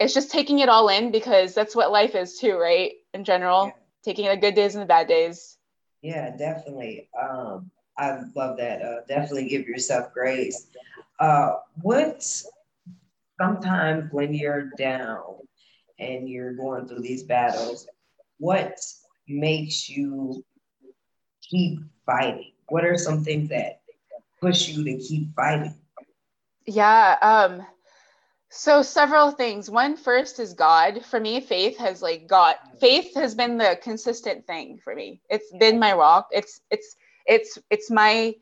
[0.00, 2.92] it's just taking it all in because that's what life is too, right?
[3.12, 3.72] In general, yeah.
[4.04, 5.56] taking the good days and the bad days.
[6.02, 7.08] Yeah, definitely.
[7.18, 8.82] Um, I love that.
[8.82, 10.66] Uh, definitely give yourself grace.
[11.20, 12.22] Uh, what
[13.40, 15.36] sometimes when you're down
[15.98, 17.86] and you're going through these battles,
[18.38, 18.80] what
[19.28, 20.44] makes you
[21.40, 22.52] keep fighting?
[22.68, 23.80] What are some things that
[24.40, 25.74] push you to keep fighting?
[26.66, 27.16] Yeah.
[27.20, 27.66] Um,
[28.50, 29.70] so several things.
[29.70, 31.04] One first is God.
[31.06, 35.20] For me, faith has like got faith has been the consistent thing for me.
[35.28, 36.28] It's been my rock.
[36.32, 36.96] It's it's
[37.26, 38.34] it's it's my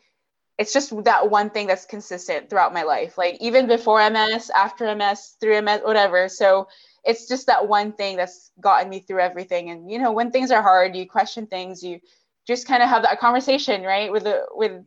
[0.58, 3.18] it's just that one thing that's consistent throughout my life.
[3.18, 6.28] Like even before MS, after MS, through MS, whatever.
[6.28, 6.68] So
[7.04, 9.70] it's just that one thing that's gotten me through everything.
[9.70, 12.00] And you know, when things are hard, you question things, you
[12.46, 14.12] just kind of have that conversation, right?
[14.12, 14.84] With the with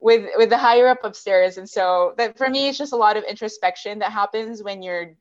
[0.00, 1.58] with with the higher up upstairs.
[1.58, 5.14] And so that for me it's just a lot of introspection that happens when you're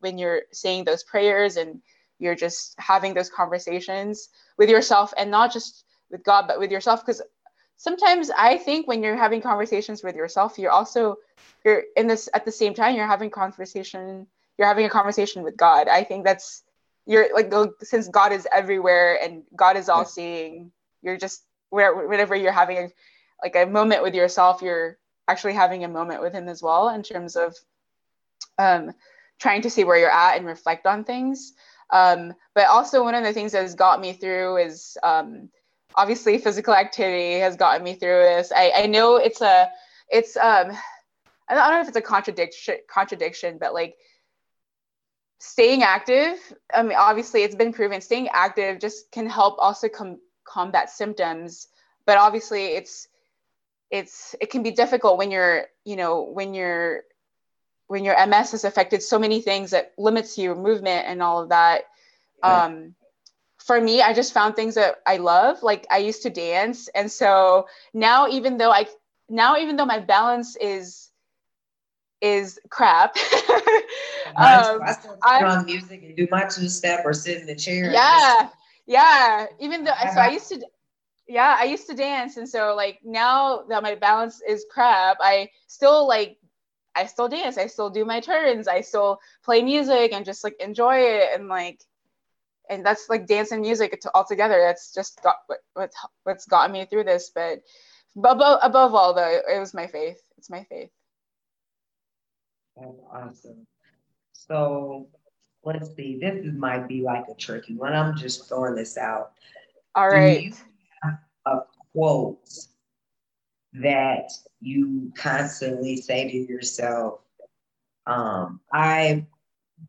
[0.00, 1.82] when you're saying those prayers and
[2.18, 7.04] you're just having those conversations with yourself and not just with god but with yourself.
[7.04, 7.22] Because
[7.76, 11.16] sometimes i think when you're having conversations with yourself you're also
[11.64, 14.26] you're in this at the same time you're having conversation
[14.58, 15.88] you're having a conversation with god.
[15.88, 16.62] I think that's
[17.06, 17.50] you're like
[17.82, 22.76] since god is everywhere and god is all seeing you're just where whenever you're having
[22.76, 22.90] a
[23.42, 24.98] like a moment with yourself, you're
[25.28, 27.56] actually having a moment with him as well in terms of
[28.58, 28.92] um,
[29.38, 31.52] trying to see where you're at and reflect on things.
[31.90, 35.48] Um, but also one of the things that has got me through is um,
[35.94, 38.52] obviously physical activity has gotten me through this.
[38.54, 39.70] I, I know it's a,
[40.08, 40.72] it's, um,
[41.48, 43.96] I don't know if it's a contradiction, contradiction, but like
[45.40, 46.38] staying active.
[46.72, 51.68] I mean, obviously it's been proven staying active just can help also com- combat symptoms,
[52.06, 53.08] but obviously it's,
[53.90, 57.02] it's it can be difficult when you're you know when you're
[57.88, 61.48] when your ms has affected so many things that limits your movement and all of
[61.48, 61.82] that.
[62.42, 62.66] Right.
[62.66, 62.94] um
[63.58, 65.62] for me i just found things that i love.
[65.62, 66.88] Like i used to dance.
[66.88, 68.86] And so now even though i
[69.28, 71.10] now even though my balance is
[72.20, 73.16] is crap
[74.36, 77.54] um, I still turn on music and do my two step or sit in the
[77.54, 78.50] chair yeah.
[78.86, 79.46] yeah.
[79.58, 80.60] Even though so i used to
[81.30, 85.48] yeah i used to dance and so like now that my balance is crap i
[85.68, 86.36] still like
[86.96, 90.56] i still dance i still do my turns i still play music and just like
[90.60, 91.80] enjoy it and like
[92.68, 96.72] and that's like dance and music all together that's just got what, what's what's gotten
[96.72, 97.60] me through this but
[98.16, 100.88] above, above all though it was my faith it's my faith.
[102.76, 103.66] That's awesome.
[104.32, 105.06] So
[105.62, 109.32] let's see this might be like a tricky one i'm just throwing this out.
[109.94, 110.54] All right
[111.46, 111.60] a
[111.92, 112.48] quote
[113.72, 117.20] that you constantly say to yourself.
[118.06, 119.26] Um, I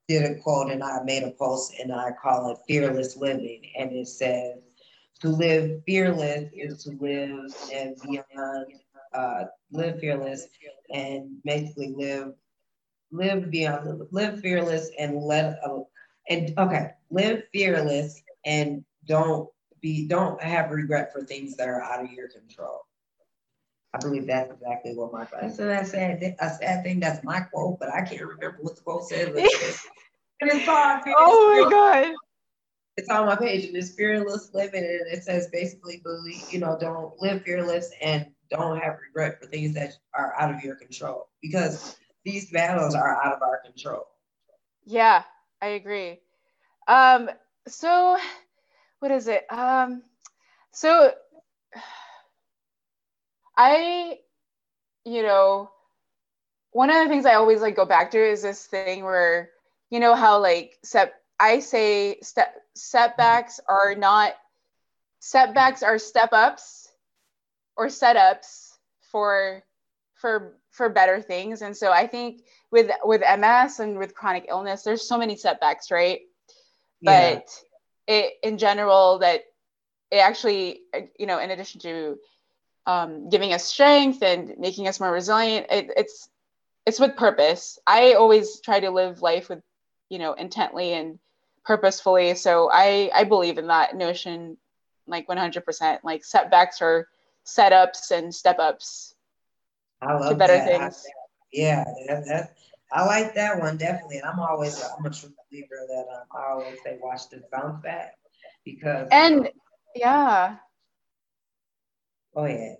[0.08, 3.64] did a quote and I made a post and I call it fearless living.
[3.78, 4.60] And it says,
[5.22, 8.74] to live fearless is to live and beyond,
[9.14, 10.48] uh, live fearless
[10.94, 12.34] and basically live,
[13.12, 15.80] live beyond, live fearless and let, uh,
[16.30, 19.50] and okay, live fearless and don't
[19.82, 22.82] be don't have regret for things that are out of your control.
[23.94, 25.52] I believe that's exactly what my quote.
[25.52, 26.36] So that's sad.
[26.39, 27.00] A sad thing.
[27.00, 29.28] That's my quote, but I can't remember what the quote said.
[29.36, 31.02] and it's on.
[31.08, 32.15] Oh my god.
[32.98, 36.78] It's on my page, and it's fearless living, and it says basically, believe you know,
[36.80, 41.30] don't live fearless and don't have regret for things that are out of your control
[41.41, 44.08] because these battles are out of our control.
[44.86, 45.24] Yeah,
[45.62, 46.20] I agree.
[46.88, 47.30] Um,
[47.67, 48.17] so
[49.02, 49.46] what is it?
[49.52, 50.04] Um,
[50.72, 51.12] so
[53.58, 54.20] I,
[55.04, 55.72] you know,
[56.72, 59.50] one of the things I always like go back to is this thing where,
[59.90, 64.34] you know, how like set I say step setbacks are not
[65.20, 66.88] setbacks are step ups
[67.76, 68.70] or setups
[69.12, 69.64] for
[70.14, 71.64] for for better things.
[71.64, 75.90] And so I think with with MS and with chronic illness, there's so many setbacks,
[75.90, 76.22] right?
[77.02, 77.34] Yeah.
[77.34, 77.50] But
[78.12, 79.41] it in general that
[80.12, 80.82] it actually
[81.17, 82.17] you know in addition to
[82.88, 86.30] um, giving us strength and making us more resilient it, it's
[86.86, 87.78] it's with purpose.
[87.86, 89.62] I always try to live life with
[90.09, 91.20] you know intently and
[91.64, 92.36] purposefully.
[92.36, 94.57] So i i believe in that notion
[95.07, 97.07] like 100% like setbacks are
[97.45, 99.16] setups and step ups
[100.01, 100.68] to better that.
[100.68, 101.05] things.
[101.51, 102.55] Yeah that, that,
[102.92, 104.18] I like that one definitely.
[104.18, 107.82] And I'm always I'm a true believer that um, I always say watch the bounce
[107.82, 108.16] back
[108.66, 109.50] because and
[109.96, 110.58] yeah.
[112.36, 112.76] Oh yeah.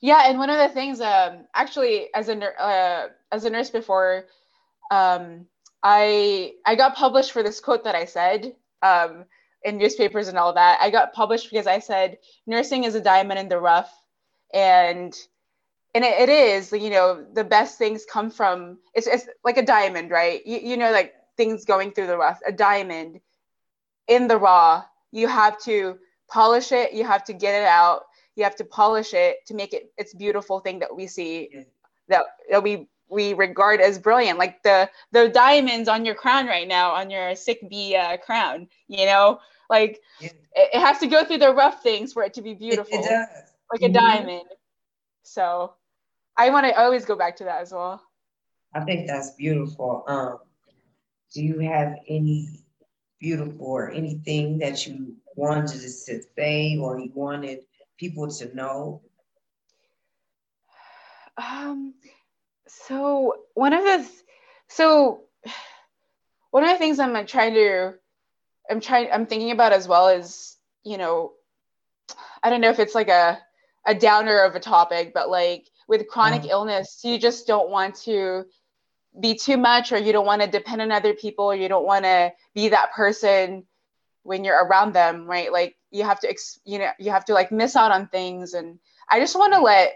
[0.00, 4.26] Yeah, and one of the things, um, actually, as a uh, as a nurse before,
[4.90, 5.46] um,
[5.82, 9.24] I I got published for this quote that I said um,
[9.64, 10.78] in newspapers and all that.
[10.80, 13.92] I got published because I said nursing is a diamond in the rough,
[14.54, 15.12] and
[15.94, 19.64] and it, it is you know the best things come from it's, it's like a
[19.64, 20.44] diamond, right?
[20.46, 23.20] You, you know like things going through the rough, a diamond
[24.08, 24.84] in the raw.
[25.12, 26.92] You have to polish it.
[26.92, 28.02] You have to get it out.
[28.36, 31.64] You have to polish it to make it its beautiful thing that we see
[32.08, 36.68] that, that we we regard as brilliant like the the diamonds on your crown right
[36.68, 40.28] now on your sick bee uh, crown you know like yeah.
[40.54, 43.04] it, it, has to go through the rough things for it to be beautiful it,
[43.04, 43.28] it does.
[43.72, 43.96] like mm-hmm.
[43.96, 44.44] a diamond
[45.28, 45.74] so
[46.36, 48.02] i want to always go back to that as well.
[48.74, 50.04] I think that's beautiful.
[50.06, 50.38] Um
[51.34, 52.48] do you have any
[53.20, 57.60] beautiful or anything that you wanted to say or you wanted
[57.98, 59.02] people to know?
[61.36, 61.94] Um
[62.66, 64.08] so one of the
[64.68, 65.22] so
[66.50, 67.94] one of the things I'm trying to
[68.70, 71.32] I'm trying I'm thinking about as well is you know
[72.42, 73.38] I don't know if it's like a
[73.88, 76.50] a downer of a topic but like with chronic mm.
[76.50, 78.44] illness you just don't want to
[79.18, 81.86] be too much or you don't want to depend on other people or you don't
[81.86, 83.64] want to be that person
[84.22, 87.34] when you're around them right like you have to ex- you know you have to
[87.34, 88.78] like miss out on things and
[89.08, 89.94] I just want to let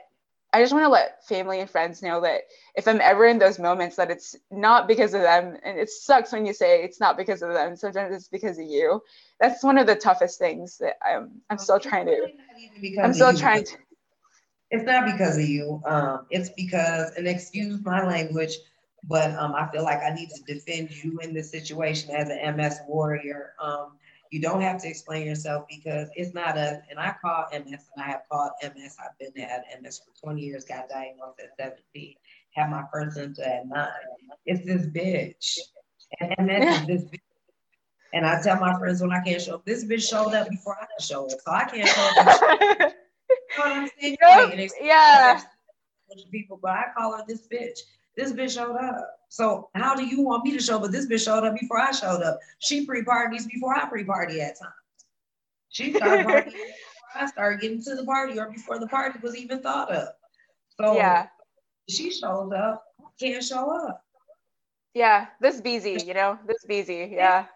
[0.55, 2.43] I just want to let family and friends know that
[2.75, 5.57] if I'm ever in those moments, that it's not because of them.
[5.65, 7.75] And it sucks when you say it's not because of them.
[7.75, 9.03] Sometimes it's because of you.
[9.41, 12.29] That's one of the toughest things that I'm I'm still trying to.
[13.03, 13.77] I'm still trying to.
[14.73, 15.83] It's not because of you.
[15.85, 18.57] Um, it's because, and excuse my language,
[19.05, 22.57] but um, I feel like I need to defend you in this situation as an
[22.57, 23.53] MS warrior.
[23.63, 23.99] Um,
[24.31, 28.03] you don't have to explain yourself because it's not a, and I call MS and
[28.03, 28.97] I have called MS.
[28.99, 31.51] I've been at MS for 20 years, got diagnosed at
[31.95, 32.15] 17,
[32.55, 33.89] had my first symptom at nine.
[34.47, 35.59] It's this bitch.
[36.19, 37.19] And MS is this bitch.
[38.15, 40.79] And I tell my friends when I can't show up, this bitch showed up before
[40.81, 41.31] I can show up.
[41.45, 41.89] So I can't
[42.81, 42.93] show up.
[43.57, 44.17] You know what I'm saying?
[44.21, 44.71] Yep.
[44.81, 45.41] Yeah.
[46.31, 47.79] People, but I call her this bitch.
[48.17, 49.09] This bitch showed up.
[49.29, 50.79] So how do you want me to show?
[50.79, 52.39] But this bitch showed up before I showed up.
[52.59, 54.75] She pre-parties before I pre-party at times.
[55.71, 59.37] She started partying before I started getting to the party or before the party was
[59.37, 60.09] even thought of.
[60.79, 61.29] So yeah,
[61.89, 62.85] she shows up,
[63.19, 64.05] can't show up.
[64.95, 67.11] Yeah, this busy, you know, this busy.
[67.13, 67.47] Yeah.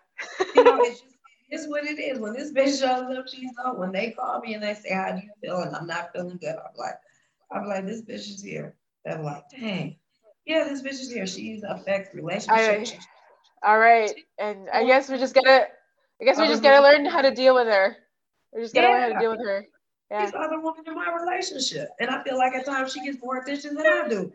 [0.54, 1.15] you know, it's just
[1.48, 2.18] it's what it is.
[2.18, 3.78] When this bitch shows up, she's up.
[3.78, 5.60] When they call me and they say, How do you feel?
[5.60, 6.56] And I'm not feeling good.
[6.56, 6.94] I'm like,
[7.50, 8.74] I'm like, this bitch is here.
[9.04, 9.96] They're like, dang
[10.46, 11.26] yeah, this bitch is here.
[11.26, 12.94] She's affects relationships.
[13.62, 15.66] all right, and I guess we just gotta.
[16.20, 17.96] I guess we just gotta learn how to deal with her.
[18.54, 18.92] We just gotta yeah.
[18.92, 19.66] learn how to deal with her.
[20.10, 20.22] Yeah.
[20.22, 23.18] She's the other woman in my relationship, and I feel like at times she gets
[23.22, 24.32] more attention than I do.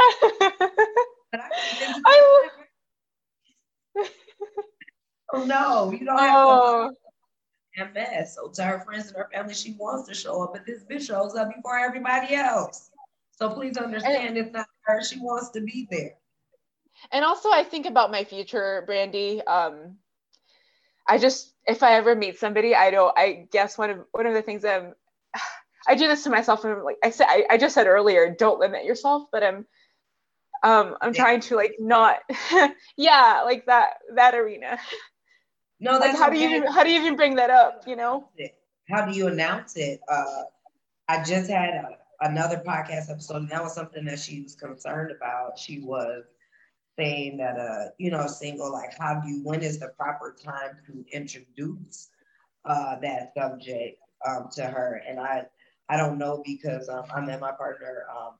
[1.34, 1.50] I,
[2.06, 2.48] I
[5.32, 6.90] oh no, you don't have oh.
[6.90, 8.34] to MS.
[8.34, 11.06] So to her friends and her family, she wants to show up, but this bitch
[11.06, 12.90] shows up before everybody else.
[13.38, 15.02] So please understand, and, it's not her.
[15.02, 16.14] She wants to be there.
[17.12, 19.40] And also, I think about my future, Brandy.
[19.42, 19.96] Um,
[21.06, 23.16] I just, if I ever meet somebody, I don't.
[23.16, 24.94] I guess one of one of the things that I'm,
[25.88, 28.58] I do this to myself, and like I said, I, I just said earlier, don't
[28.58, 29.28] limit yourself.
[29.30, 29.66] But I'm,
[30.64, 31.22] um, I'm yeah.
[31.22, 32.16] trying to like not,
[32.96, 34.78] yeah, like that that arena.
[35.80, 36.36] No, that's like, how okay.
[36.36, 37.84] do you how do you even bring that up?
[37.86, 38.28] You know,
[38.88, 40.00] how do you announce it?
[40.08, 40.42] Uh,
[41.08, 45.12] I just had a another podcast episode, and that was something that she was concerned
[45.16, 45.58] about.
[45.58, 46.24] She was
[46.98, 50.76] saying that, uh, you know, single, like, how do you, when is the proper time
[50.86, 52.08] to introduce
[52.64, 55.00] uh, that subject um, to her?
[55.06, 55.44] And I,
[55.88, 58.04] I don't know because um, I met my partner.
[58.10, 58.34] Um,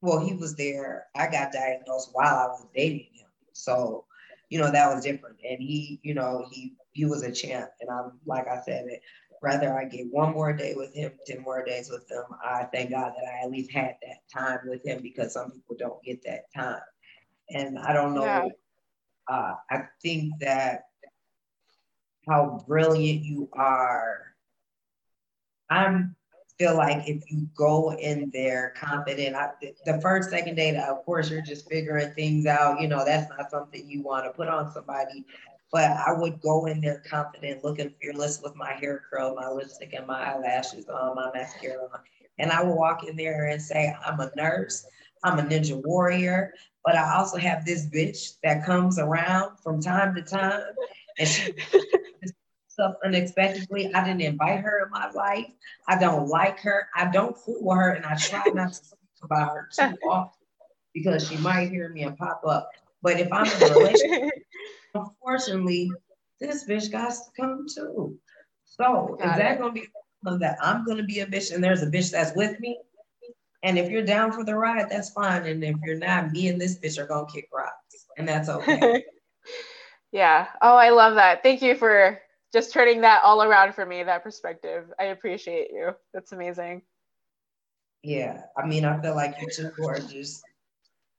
[0.00, 1.06] well, he was there.
[1.14, 4.04] I got diagnosed while I was dating him, so
[4.48, 5.36] you know that was different.
[5.48, 9.00] And he, you know, he he was a champ, and I'm like I said, it,
[9.44, 12.24] rather I get one more day with him, 10 more days with him.
[12.42, 15.76] I thank God that I at least had that time with him because some people
[15.78, 16.80] don't get that time.
[17.50, 18.24] And I don't know.
[18.24, 18.48] Yeah.
[19.28, 20.84] Uh, I think that
[22.28, 24.34] how brilliant you are.
[25.68, 26.16] I'm
[26.58, 29.50] feel like if you go in there confident, I,
[29.84, 32.80] the first, second date, of course, you're just figuring things out.
[32.80, 35.24] You know, that's not something you want to put on somebody
[35.74, 39.92] but I would go in there confident, looking fearless with my hair curled, my lipstick
[39.92, 41.98] and my eyelashes on, my mascara on.
[42.38, 44.86] And I would walk in there and say, I'm a nurse,
[45.24, 50.14] I'm a ninja warrior, but I also have this bitch that comes around from time
[50.14, 50.62] to time
[51.18, 51.52] and she
[52.74, 53.94] stuff unexpectedly.
[53.94, 55.46] I didn't invite her in my life.
[55.88, 56.88] I don't like her.
[56.94, 60.46] I don't fool her and I try not to speak about her too often
[60.92, 62.68] because she might hear me and pop up.
[63.00, 64.32] But if I'm in a relationship,
[64.94, 65.92] unfortunately,
[66.40, 68.18] this bitch got to come too.
[68.64, 69.86] So got is that gonna be
[70.22, 72.78] problem that I'm gonna be a bitch and there's a bitch that's with me?
[73.62, 75.46] And if you're down for the ride, that's fine.
[75.46, 79.04] And if you're not, me and this bitch are gonna kick rocks, and that's okay.
[80.12, 80.48] yeah.
[80.60, 81.42] Oh, I love that.
[81.42, 82.18] Thank you for
[82.54, 84.04] just turning that all around for me.
[84.04, 84.84] That perspective.
[84.98, 85.90] I appreciate you.
[86.14, 86.82] That's amazing.
[88.04, 90.40] Yeah, I mean, I feel like you're too gorgeous.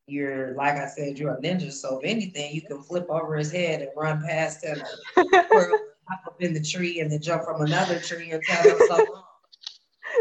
[0.07, 1.71] You're like I said, you're a ninja.
[1.73, 4.81] So if anything, you can flip over his head and run past him,
[5.17, 5.23] or
[6.07, 8.95] hop up in the tree and then jump from another tree and tell him so
[8.95, 9.23] long.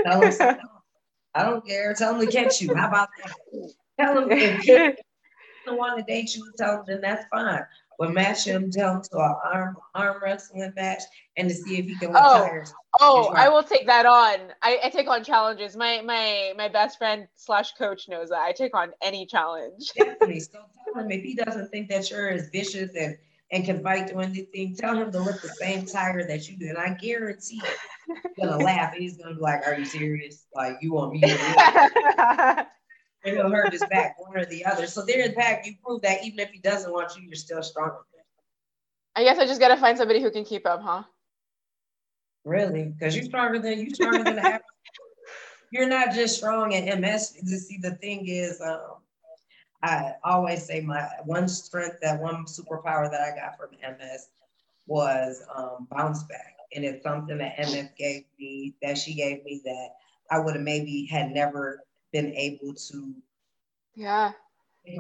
[0.04, 0.58] Tell him so long.
[1.34, 1.94] I don't care.
[1.94, 2.74] Tell him to catch you.
[2.74, 3.72] How about that?
[4.00, 7.64] Tell him if he doesn't want to date you, tell him then that's fine.
[7.98, 11.02] But match him, down to an arm arm wrestling match
[11.36, 12.62] and to see if he can win oh.
[13.00, 14.52] Oh, I will take that on.
[14.62, 15.76] I, I, take on challenges.
[15.76, 19.90] My my my best friend slash coach knows that I take on any challenge.
[19.96, 20.40] Definitely.
[20.40, 23.16] So tell him if he doesn't think that you're as vicious and
[23.50, 26.68] and can fight through anything, tell him to lift the same tire that you do.
[26.68, 27.60] And I guarantee
[28.06, 30.46] he's gonna laugh and he's gonna be like, Are you serious?
[30.54, 32.66] Like you want me to
[33.24, 34.86] he'll hurt his back, one or the other.
[34.86, 37.62] So there in fact, you prove that even if he doesn't want you, you're still
[37.62, 37.98] stronger.
[39.16, 41.04] I guess I just gotta find somebody who can keep up, huh?
[42.44, 42.84] Really?
[42.84, 44.62] Because you're stronger than you're stronger than average.
[45.70, 47.36] You're not just strong in MS.
[47.42, 48.98] You see, the thing is, um,
[49.82, 54.28] I always say my one strength, that one superpower that I got from MS
[54.86, 56.54] was um, bounce back.
[56.76, 59.88] And it's something that MS gave me, that she gave me that
[60.30, 61.80] I would have maybe had never
[62.14, 63.14] been able to
[63.96, 64.32] yeah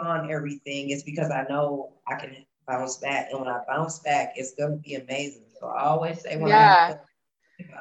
[0.00, 0.90] on everything.
[0.90, 3.28] It's because I know I can bounce back.
[3.30, 5.44] And when I bounce back, it's gonna be amazing.
[5.60, 6.94] So I always say when yeah.
[6.94, 6.96] I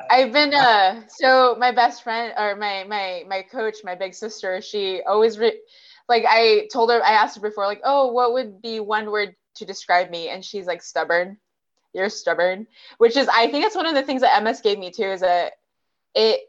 [0.10, 4.62] I've been uh so my best friend or my my my coach, my big sister,
[4.62, 5.62] she always re-
[6.10, 9.36] like I told her, I asked her before, like, oh, what would be one word
[9.56, 10.30] to describe me?
[10.30, 11.38] And she's like, stubborn.
[11.94, 12.68] You're stubborn,
[12.98, 15.22] which is, I think it's one of the things that MS gave me too, is
[15.22, 15.54] that
[16.16, 16.42] it,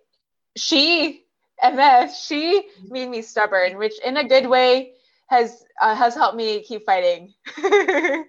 [0.56, 1.23] she,
[1.72, 4.92] MS, she made me stubborn, which in a good way
[5.28, 7.32] has uh, has helped me keep fighting.
[7.56, 8.26] and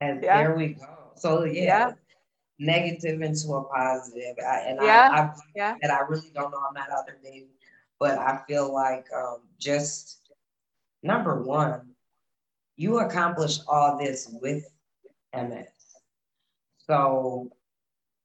[0.00, 0.38] yeah.
[0.38, 0.86] there we go.
[1.16, 1.92] So yeah, yeah.
[2.58, 4.36] negative into a positive.
[4.44, 5.10] I, and yeah.
[5.12, 5.76] I, I, yeah.
[5.82, 6.62] and I really don't know.
[6.66, 7.48] I'm not out there dating
[8.00, 10.30] but I feel like um, just
[11.02, 11.82] number one,
[12.76, 14.64] you accomplished all this with
[15.34, 15.68] MS.
[16.78, 17.50] So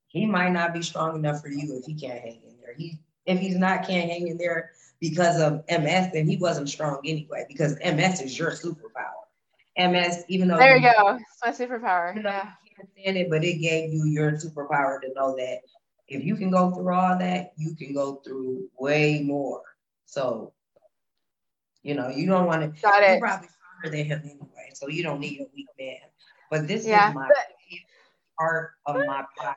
[0.07, 2.73] he might not be strong enough for you if he can't hang in there.
[2.75, 6.99] He if he's not can't hang in there because of MS, then he wasn't strong
[7.05, 9.25] anyway, because MS is your superpower.
[9.77, 12.15] MS, even though there you, go, it's my superpower.
[12.15, 12.51] You know, yeah.
[12.63, 15.59] you can't stand it, but it gave you your superpower to know that
[16.07, 19.61] if you can go through all that, you can go through way more.
[20.05, 20.53] So,
[21.83, 22.81] you know, you don't want to.
[22.81, 23.11] Got it.
[23.11, 25.97] You're probably stronger than him anyway, so you don't need a weak man.
[26.49, 27.09] But this yeah.
[27.09, 27.29] is my
[28.39, 29.55] part of my podcast,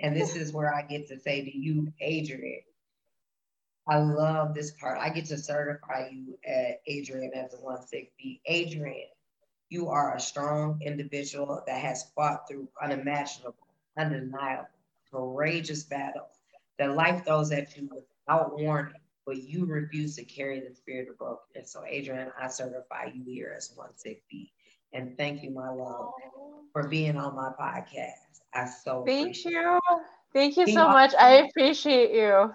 [0.00, 2.62] and this is where I get to say to you, Adrienne.
[3.88, 4.98] I love this part.
[4.98, 8.40] I get to certify you at Adrienne as a one six B.
[8.48, 9.08] Adrienne,
[9.70, 13.56] you are a strong individual that has fought through unimaginable,
[13.98, 14.68] undeniable,
[15.10, 16.30] courageous battles
[16.78, 18.94] that life throws at you without warning,
[19.26, 21.72] but you refuse to carry the spirit of brokenness.
[21.72, 24.52] So, Adrienne, I certify you here as one sick beat.
[24.92, 26.12] And thank you, my love,
[26.72, 28.27] for being on my podcast.
[28.58, 29.78] I so thank you.
[30.32, 31.14] Thank you so much.
[31.14, 32.52] I appreciate you.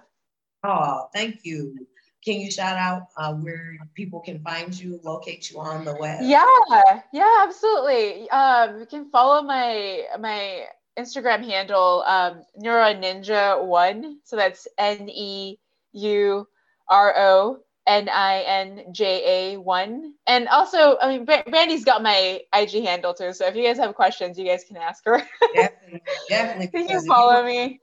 [0.63, 1.87] Oh, thank you.
[2.23, 6.19] Can you shout out uh, where people can find you, locate you on the web?
[6.21, 8.29] Yeah, yeah, absolutely.
[8.29, 10.65] Um, you can follow my my
[10.97, 14.19] Instagram handle, um, Neuro Ninja One.
[14.23, 15.57] So that's N E
[15.93, 16.47] U
[16.89, 20.13] R O N I N J A 1.
[20.27, 23.33] And also, I mean, Brandy's got my IG handle too.
[23.33, 25.21] So if you guys have questions, you guys can ask her.
[25.53, 26.01] definitely.
[26.29, 26.79] Definitely.
[26.79, 27.79] you can follow me.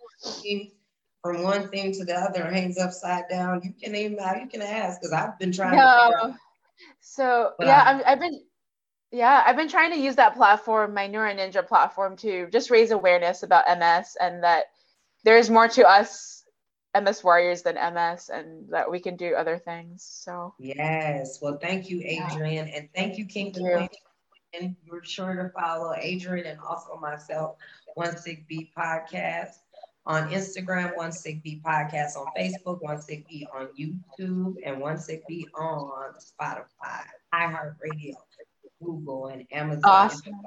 [1.22, 3.60] From one thing to the other, hangs upside down.
[3.62, 6.34] You can even you can ask because I've been trying no.
[7.00, 8.40] So yeah, I, I've been
[9.12, 12.90] yeah, I've been trying to use that platform, my Neuro Ninja platform, to just raise
[12.90, 14.66] awareness about MS and that
[15.24, 16.39] there's more to us
[16.94, 20.02] MS Warriors than MS and that we can do other things.
[20.02, 21.38] So yes.
[21.40, 22.68] Well, thank you, Adrienne.
[22.68, 22.76] Yeah.
[22.76, 23.88] And thank you, Kingdom you.
[24.52, 27.56] And you're sure to follow Adrienne and also myself,
[27.94, 29.50] One Sick Beat Podcast
[30.06, 34.98] on Instagram, One Sick Beat Podcast on Facebook, One Sick Beat on YouTube, and One
[34.98, 38.14] Sick Beat on Spotify, iHeartRadio,
[38.82, 39.82] Google, and Amazon.
[39.84, 40.40] Awesome.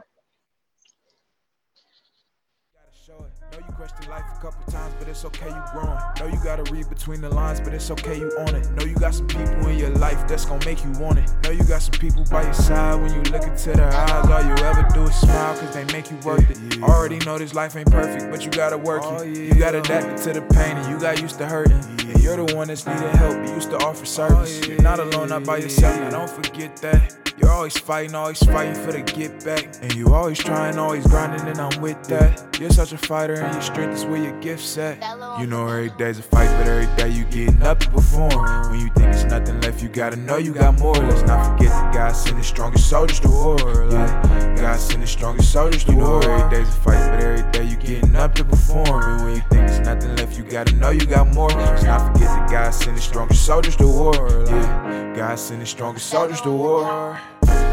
[3.75, 5.99] Question life a couple times, but it's okay, you growing.
[6.19, 8.69] Know you gotta read between the lines, but it's okay, you on it.
[8.71, 11.29] Know you got some people in your life that's gonna make you want it.
[11.43, 14.29] Know you got some people by your side when you look into their eyes.
[14.29, 16.81] All you ever do is smile, cause they make you worth it.
[16.81, 19.07] Already know this life ain't perfect, but you gotta work it.
[19.19, 21.83] Oh, you got adapted to the pain and you got used to hurting.
[22.07, 24.61] And you're the one that's needed help, you used to offer service.
[24.63, 27.22] Oh, you're not alone, not by yourself, now don't forget that.
[27.37, 29.75] You're always fighting, always fighting for the get back.
[29.81, 32.59] And you always trying, always grinding, and I'm with that.
[32.59, 35.01] You're such a fighter, and your strength is where your gift's at.
[35.39, 38.69] You know every day's a fight, but every day you getting up to perform.
[38.69, 40.93] When you think it's nothing left, you gotta know you got more.
[40.93, 43.57] Let's not forget that God sent the strongest soldiers to war.
[43.57, 46.23] Like, God sent the strongest soldiers to war.
[46.23, 49.03] Every day's a fight, but every day you getting up to perform.
[49.03, 51.49] And when you think it's nothing left, you gotta know you got more.
[51.49, 54.13] Let's not forget that God sent the strongest soldiers to war.
[54.47, 57.19] Yeah, God sent the strongest soldiers to war.
[57.45, 57.72] Bye.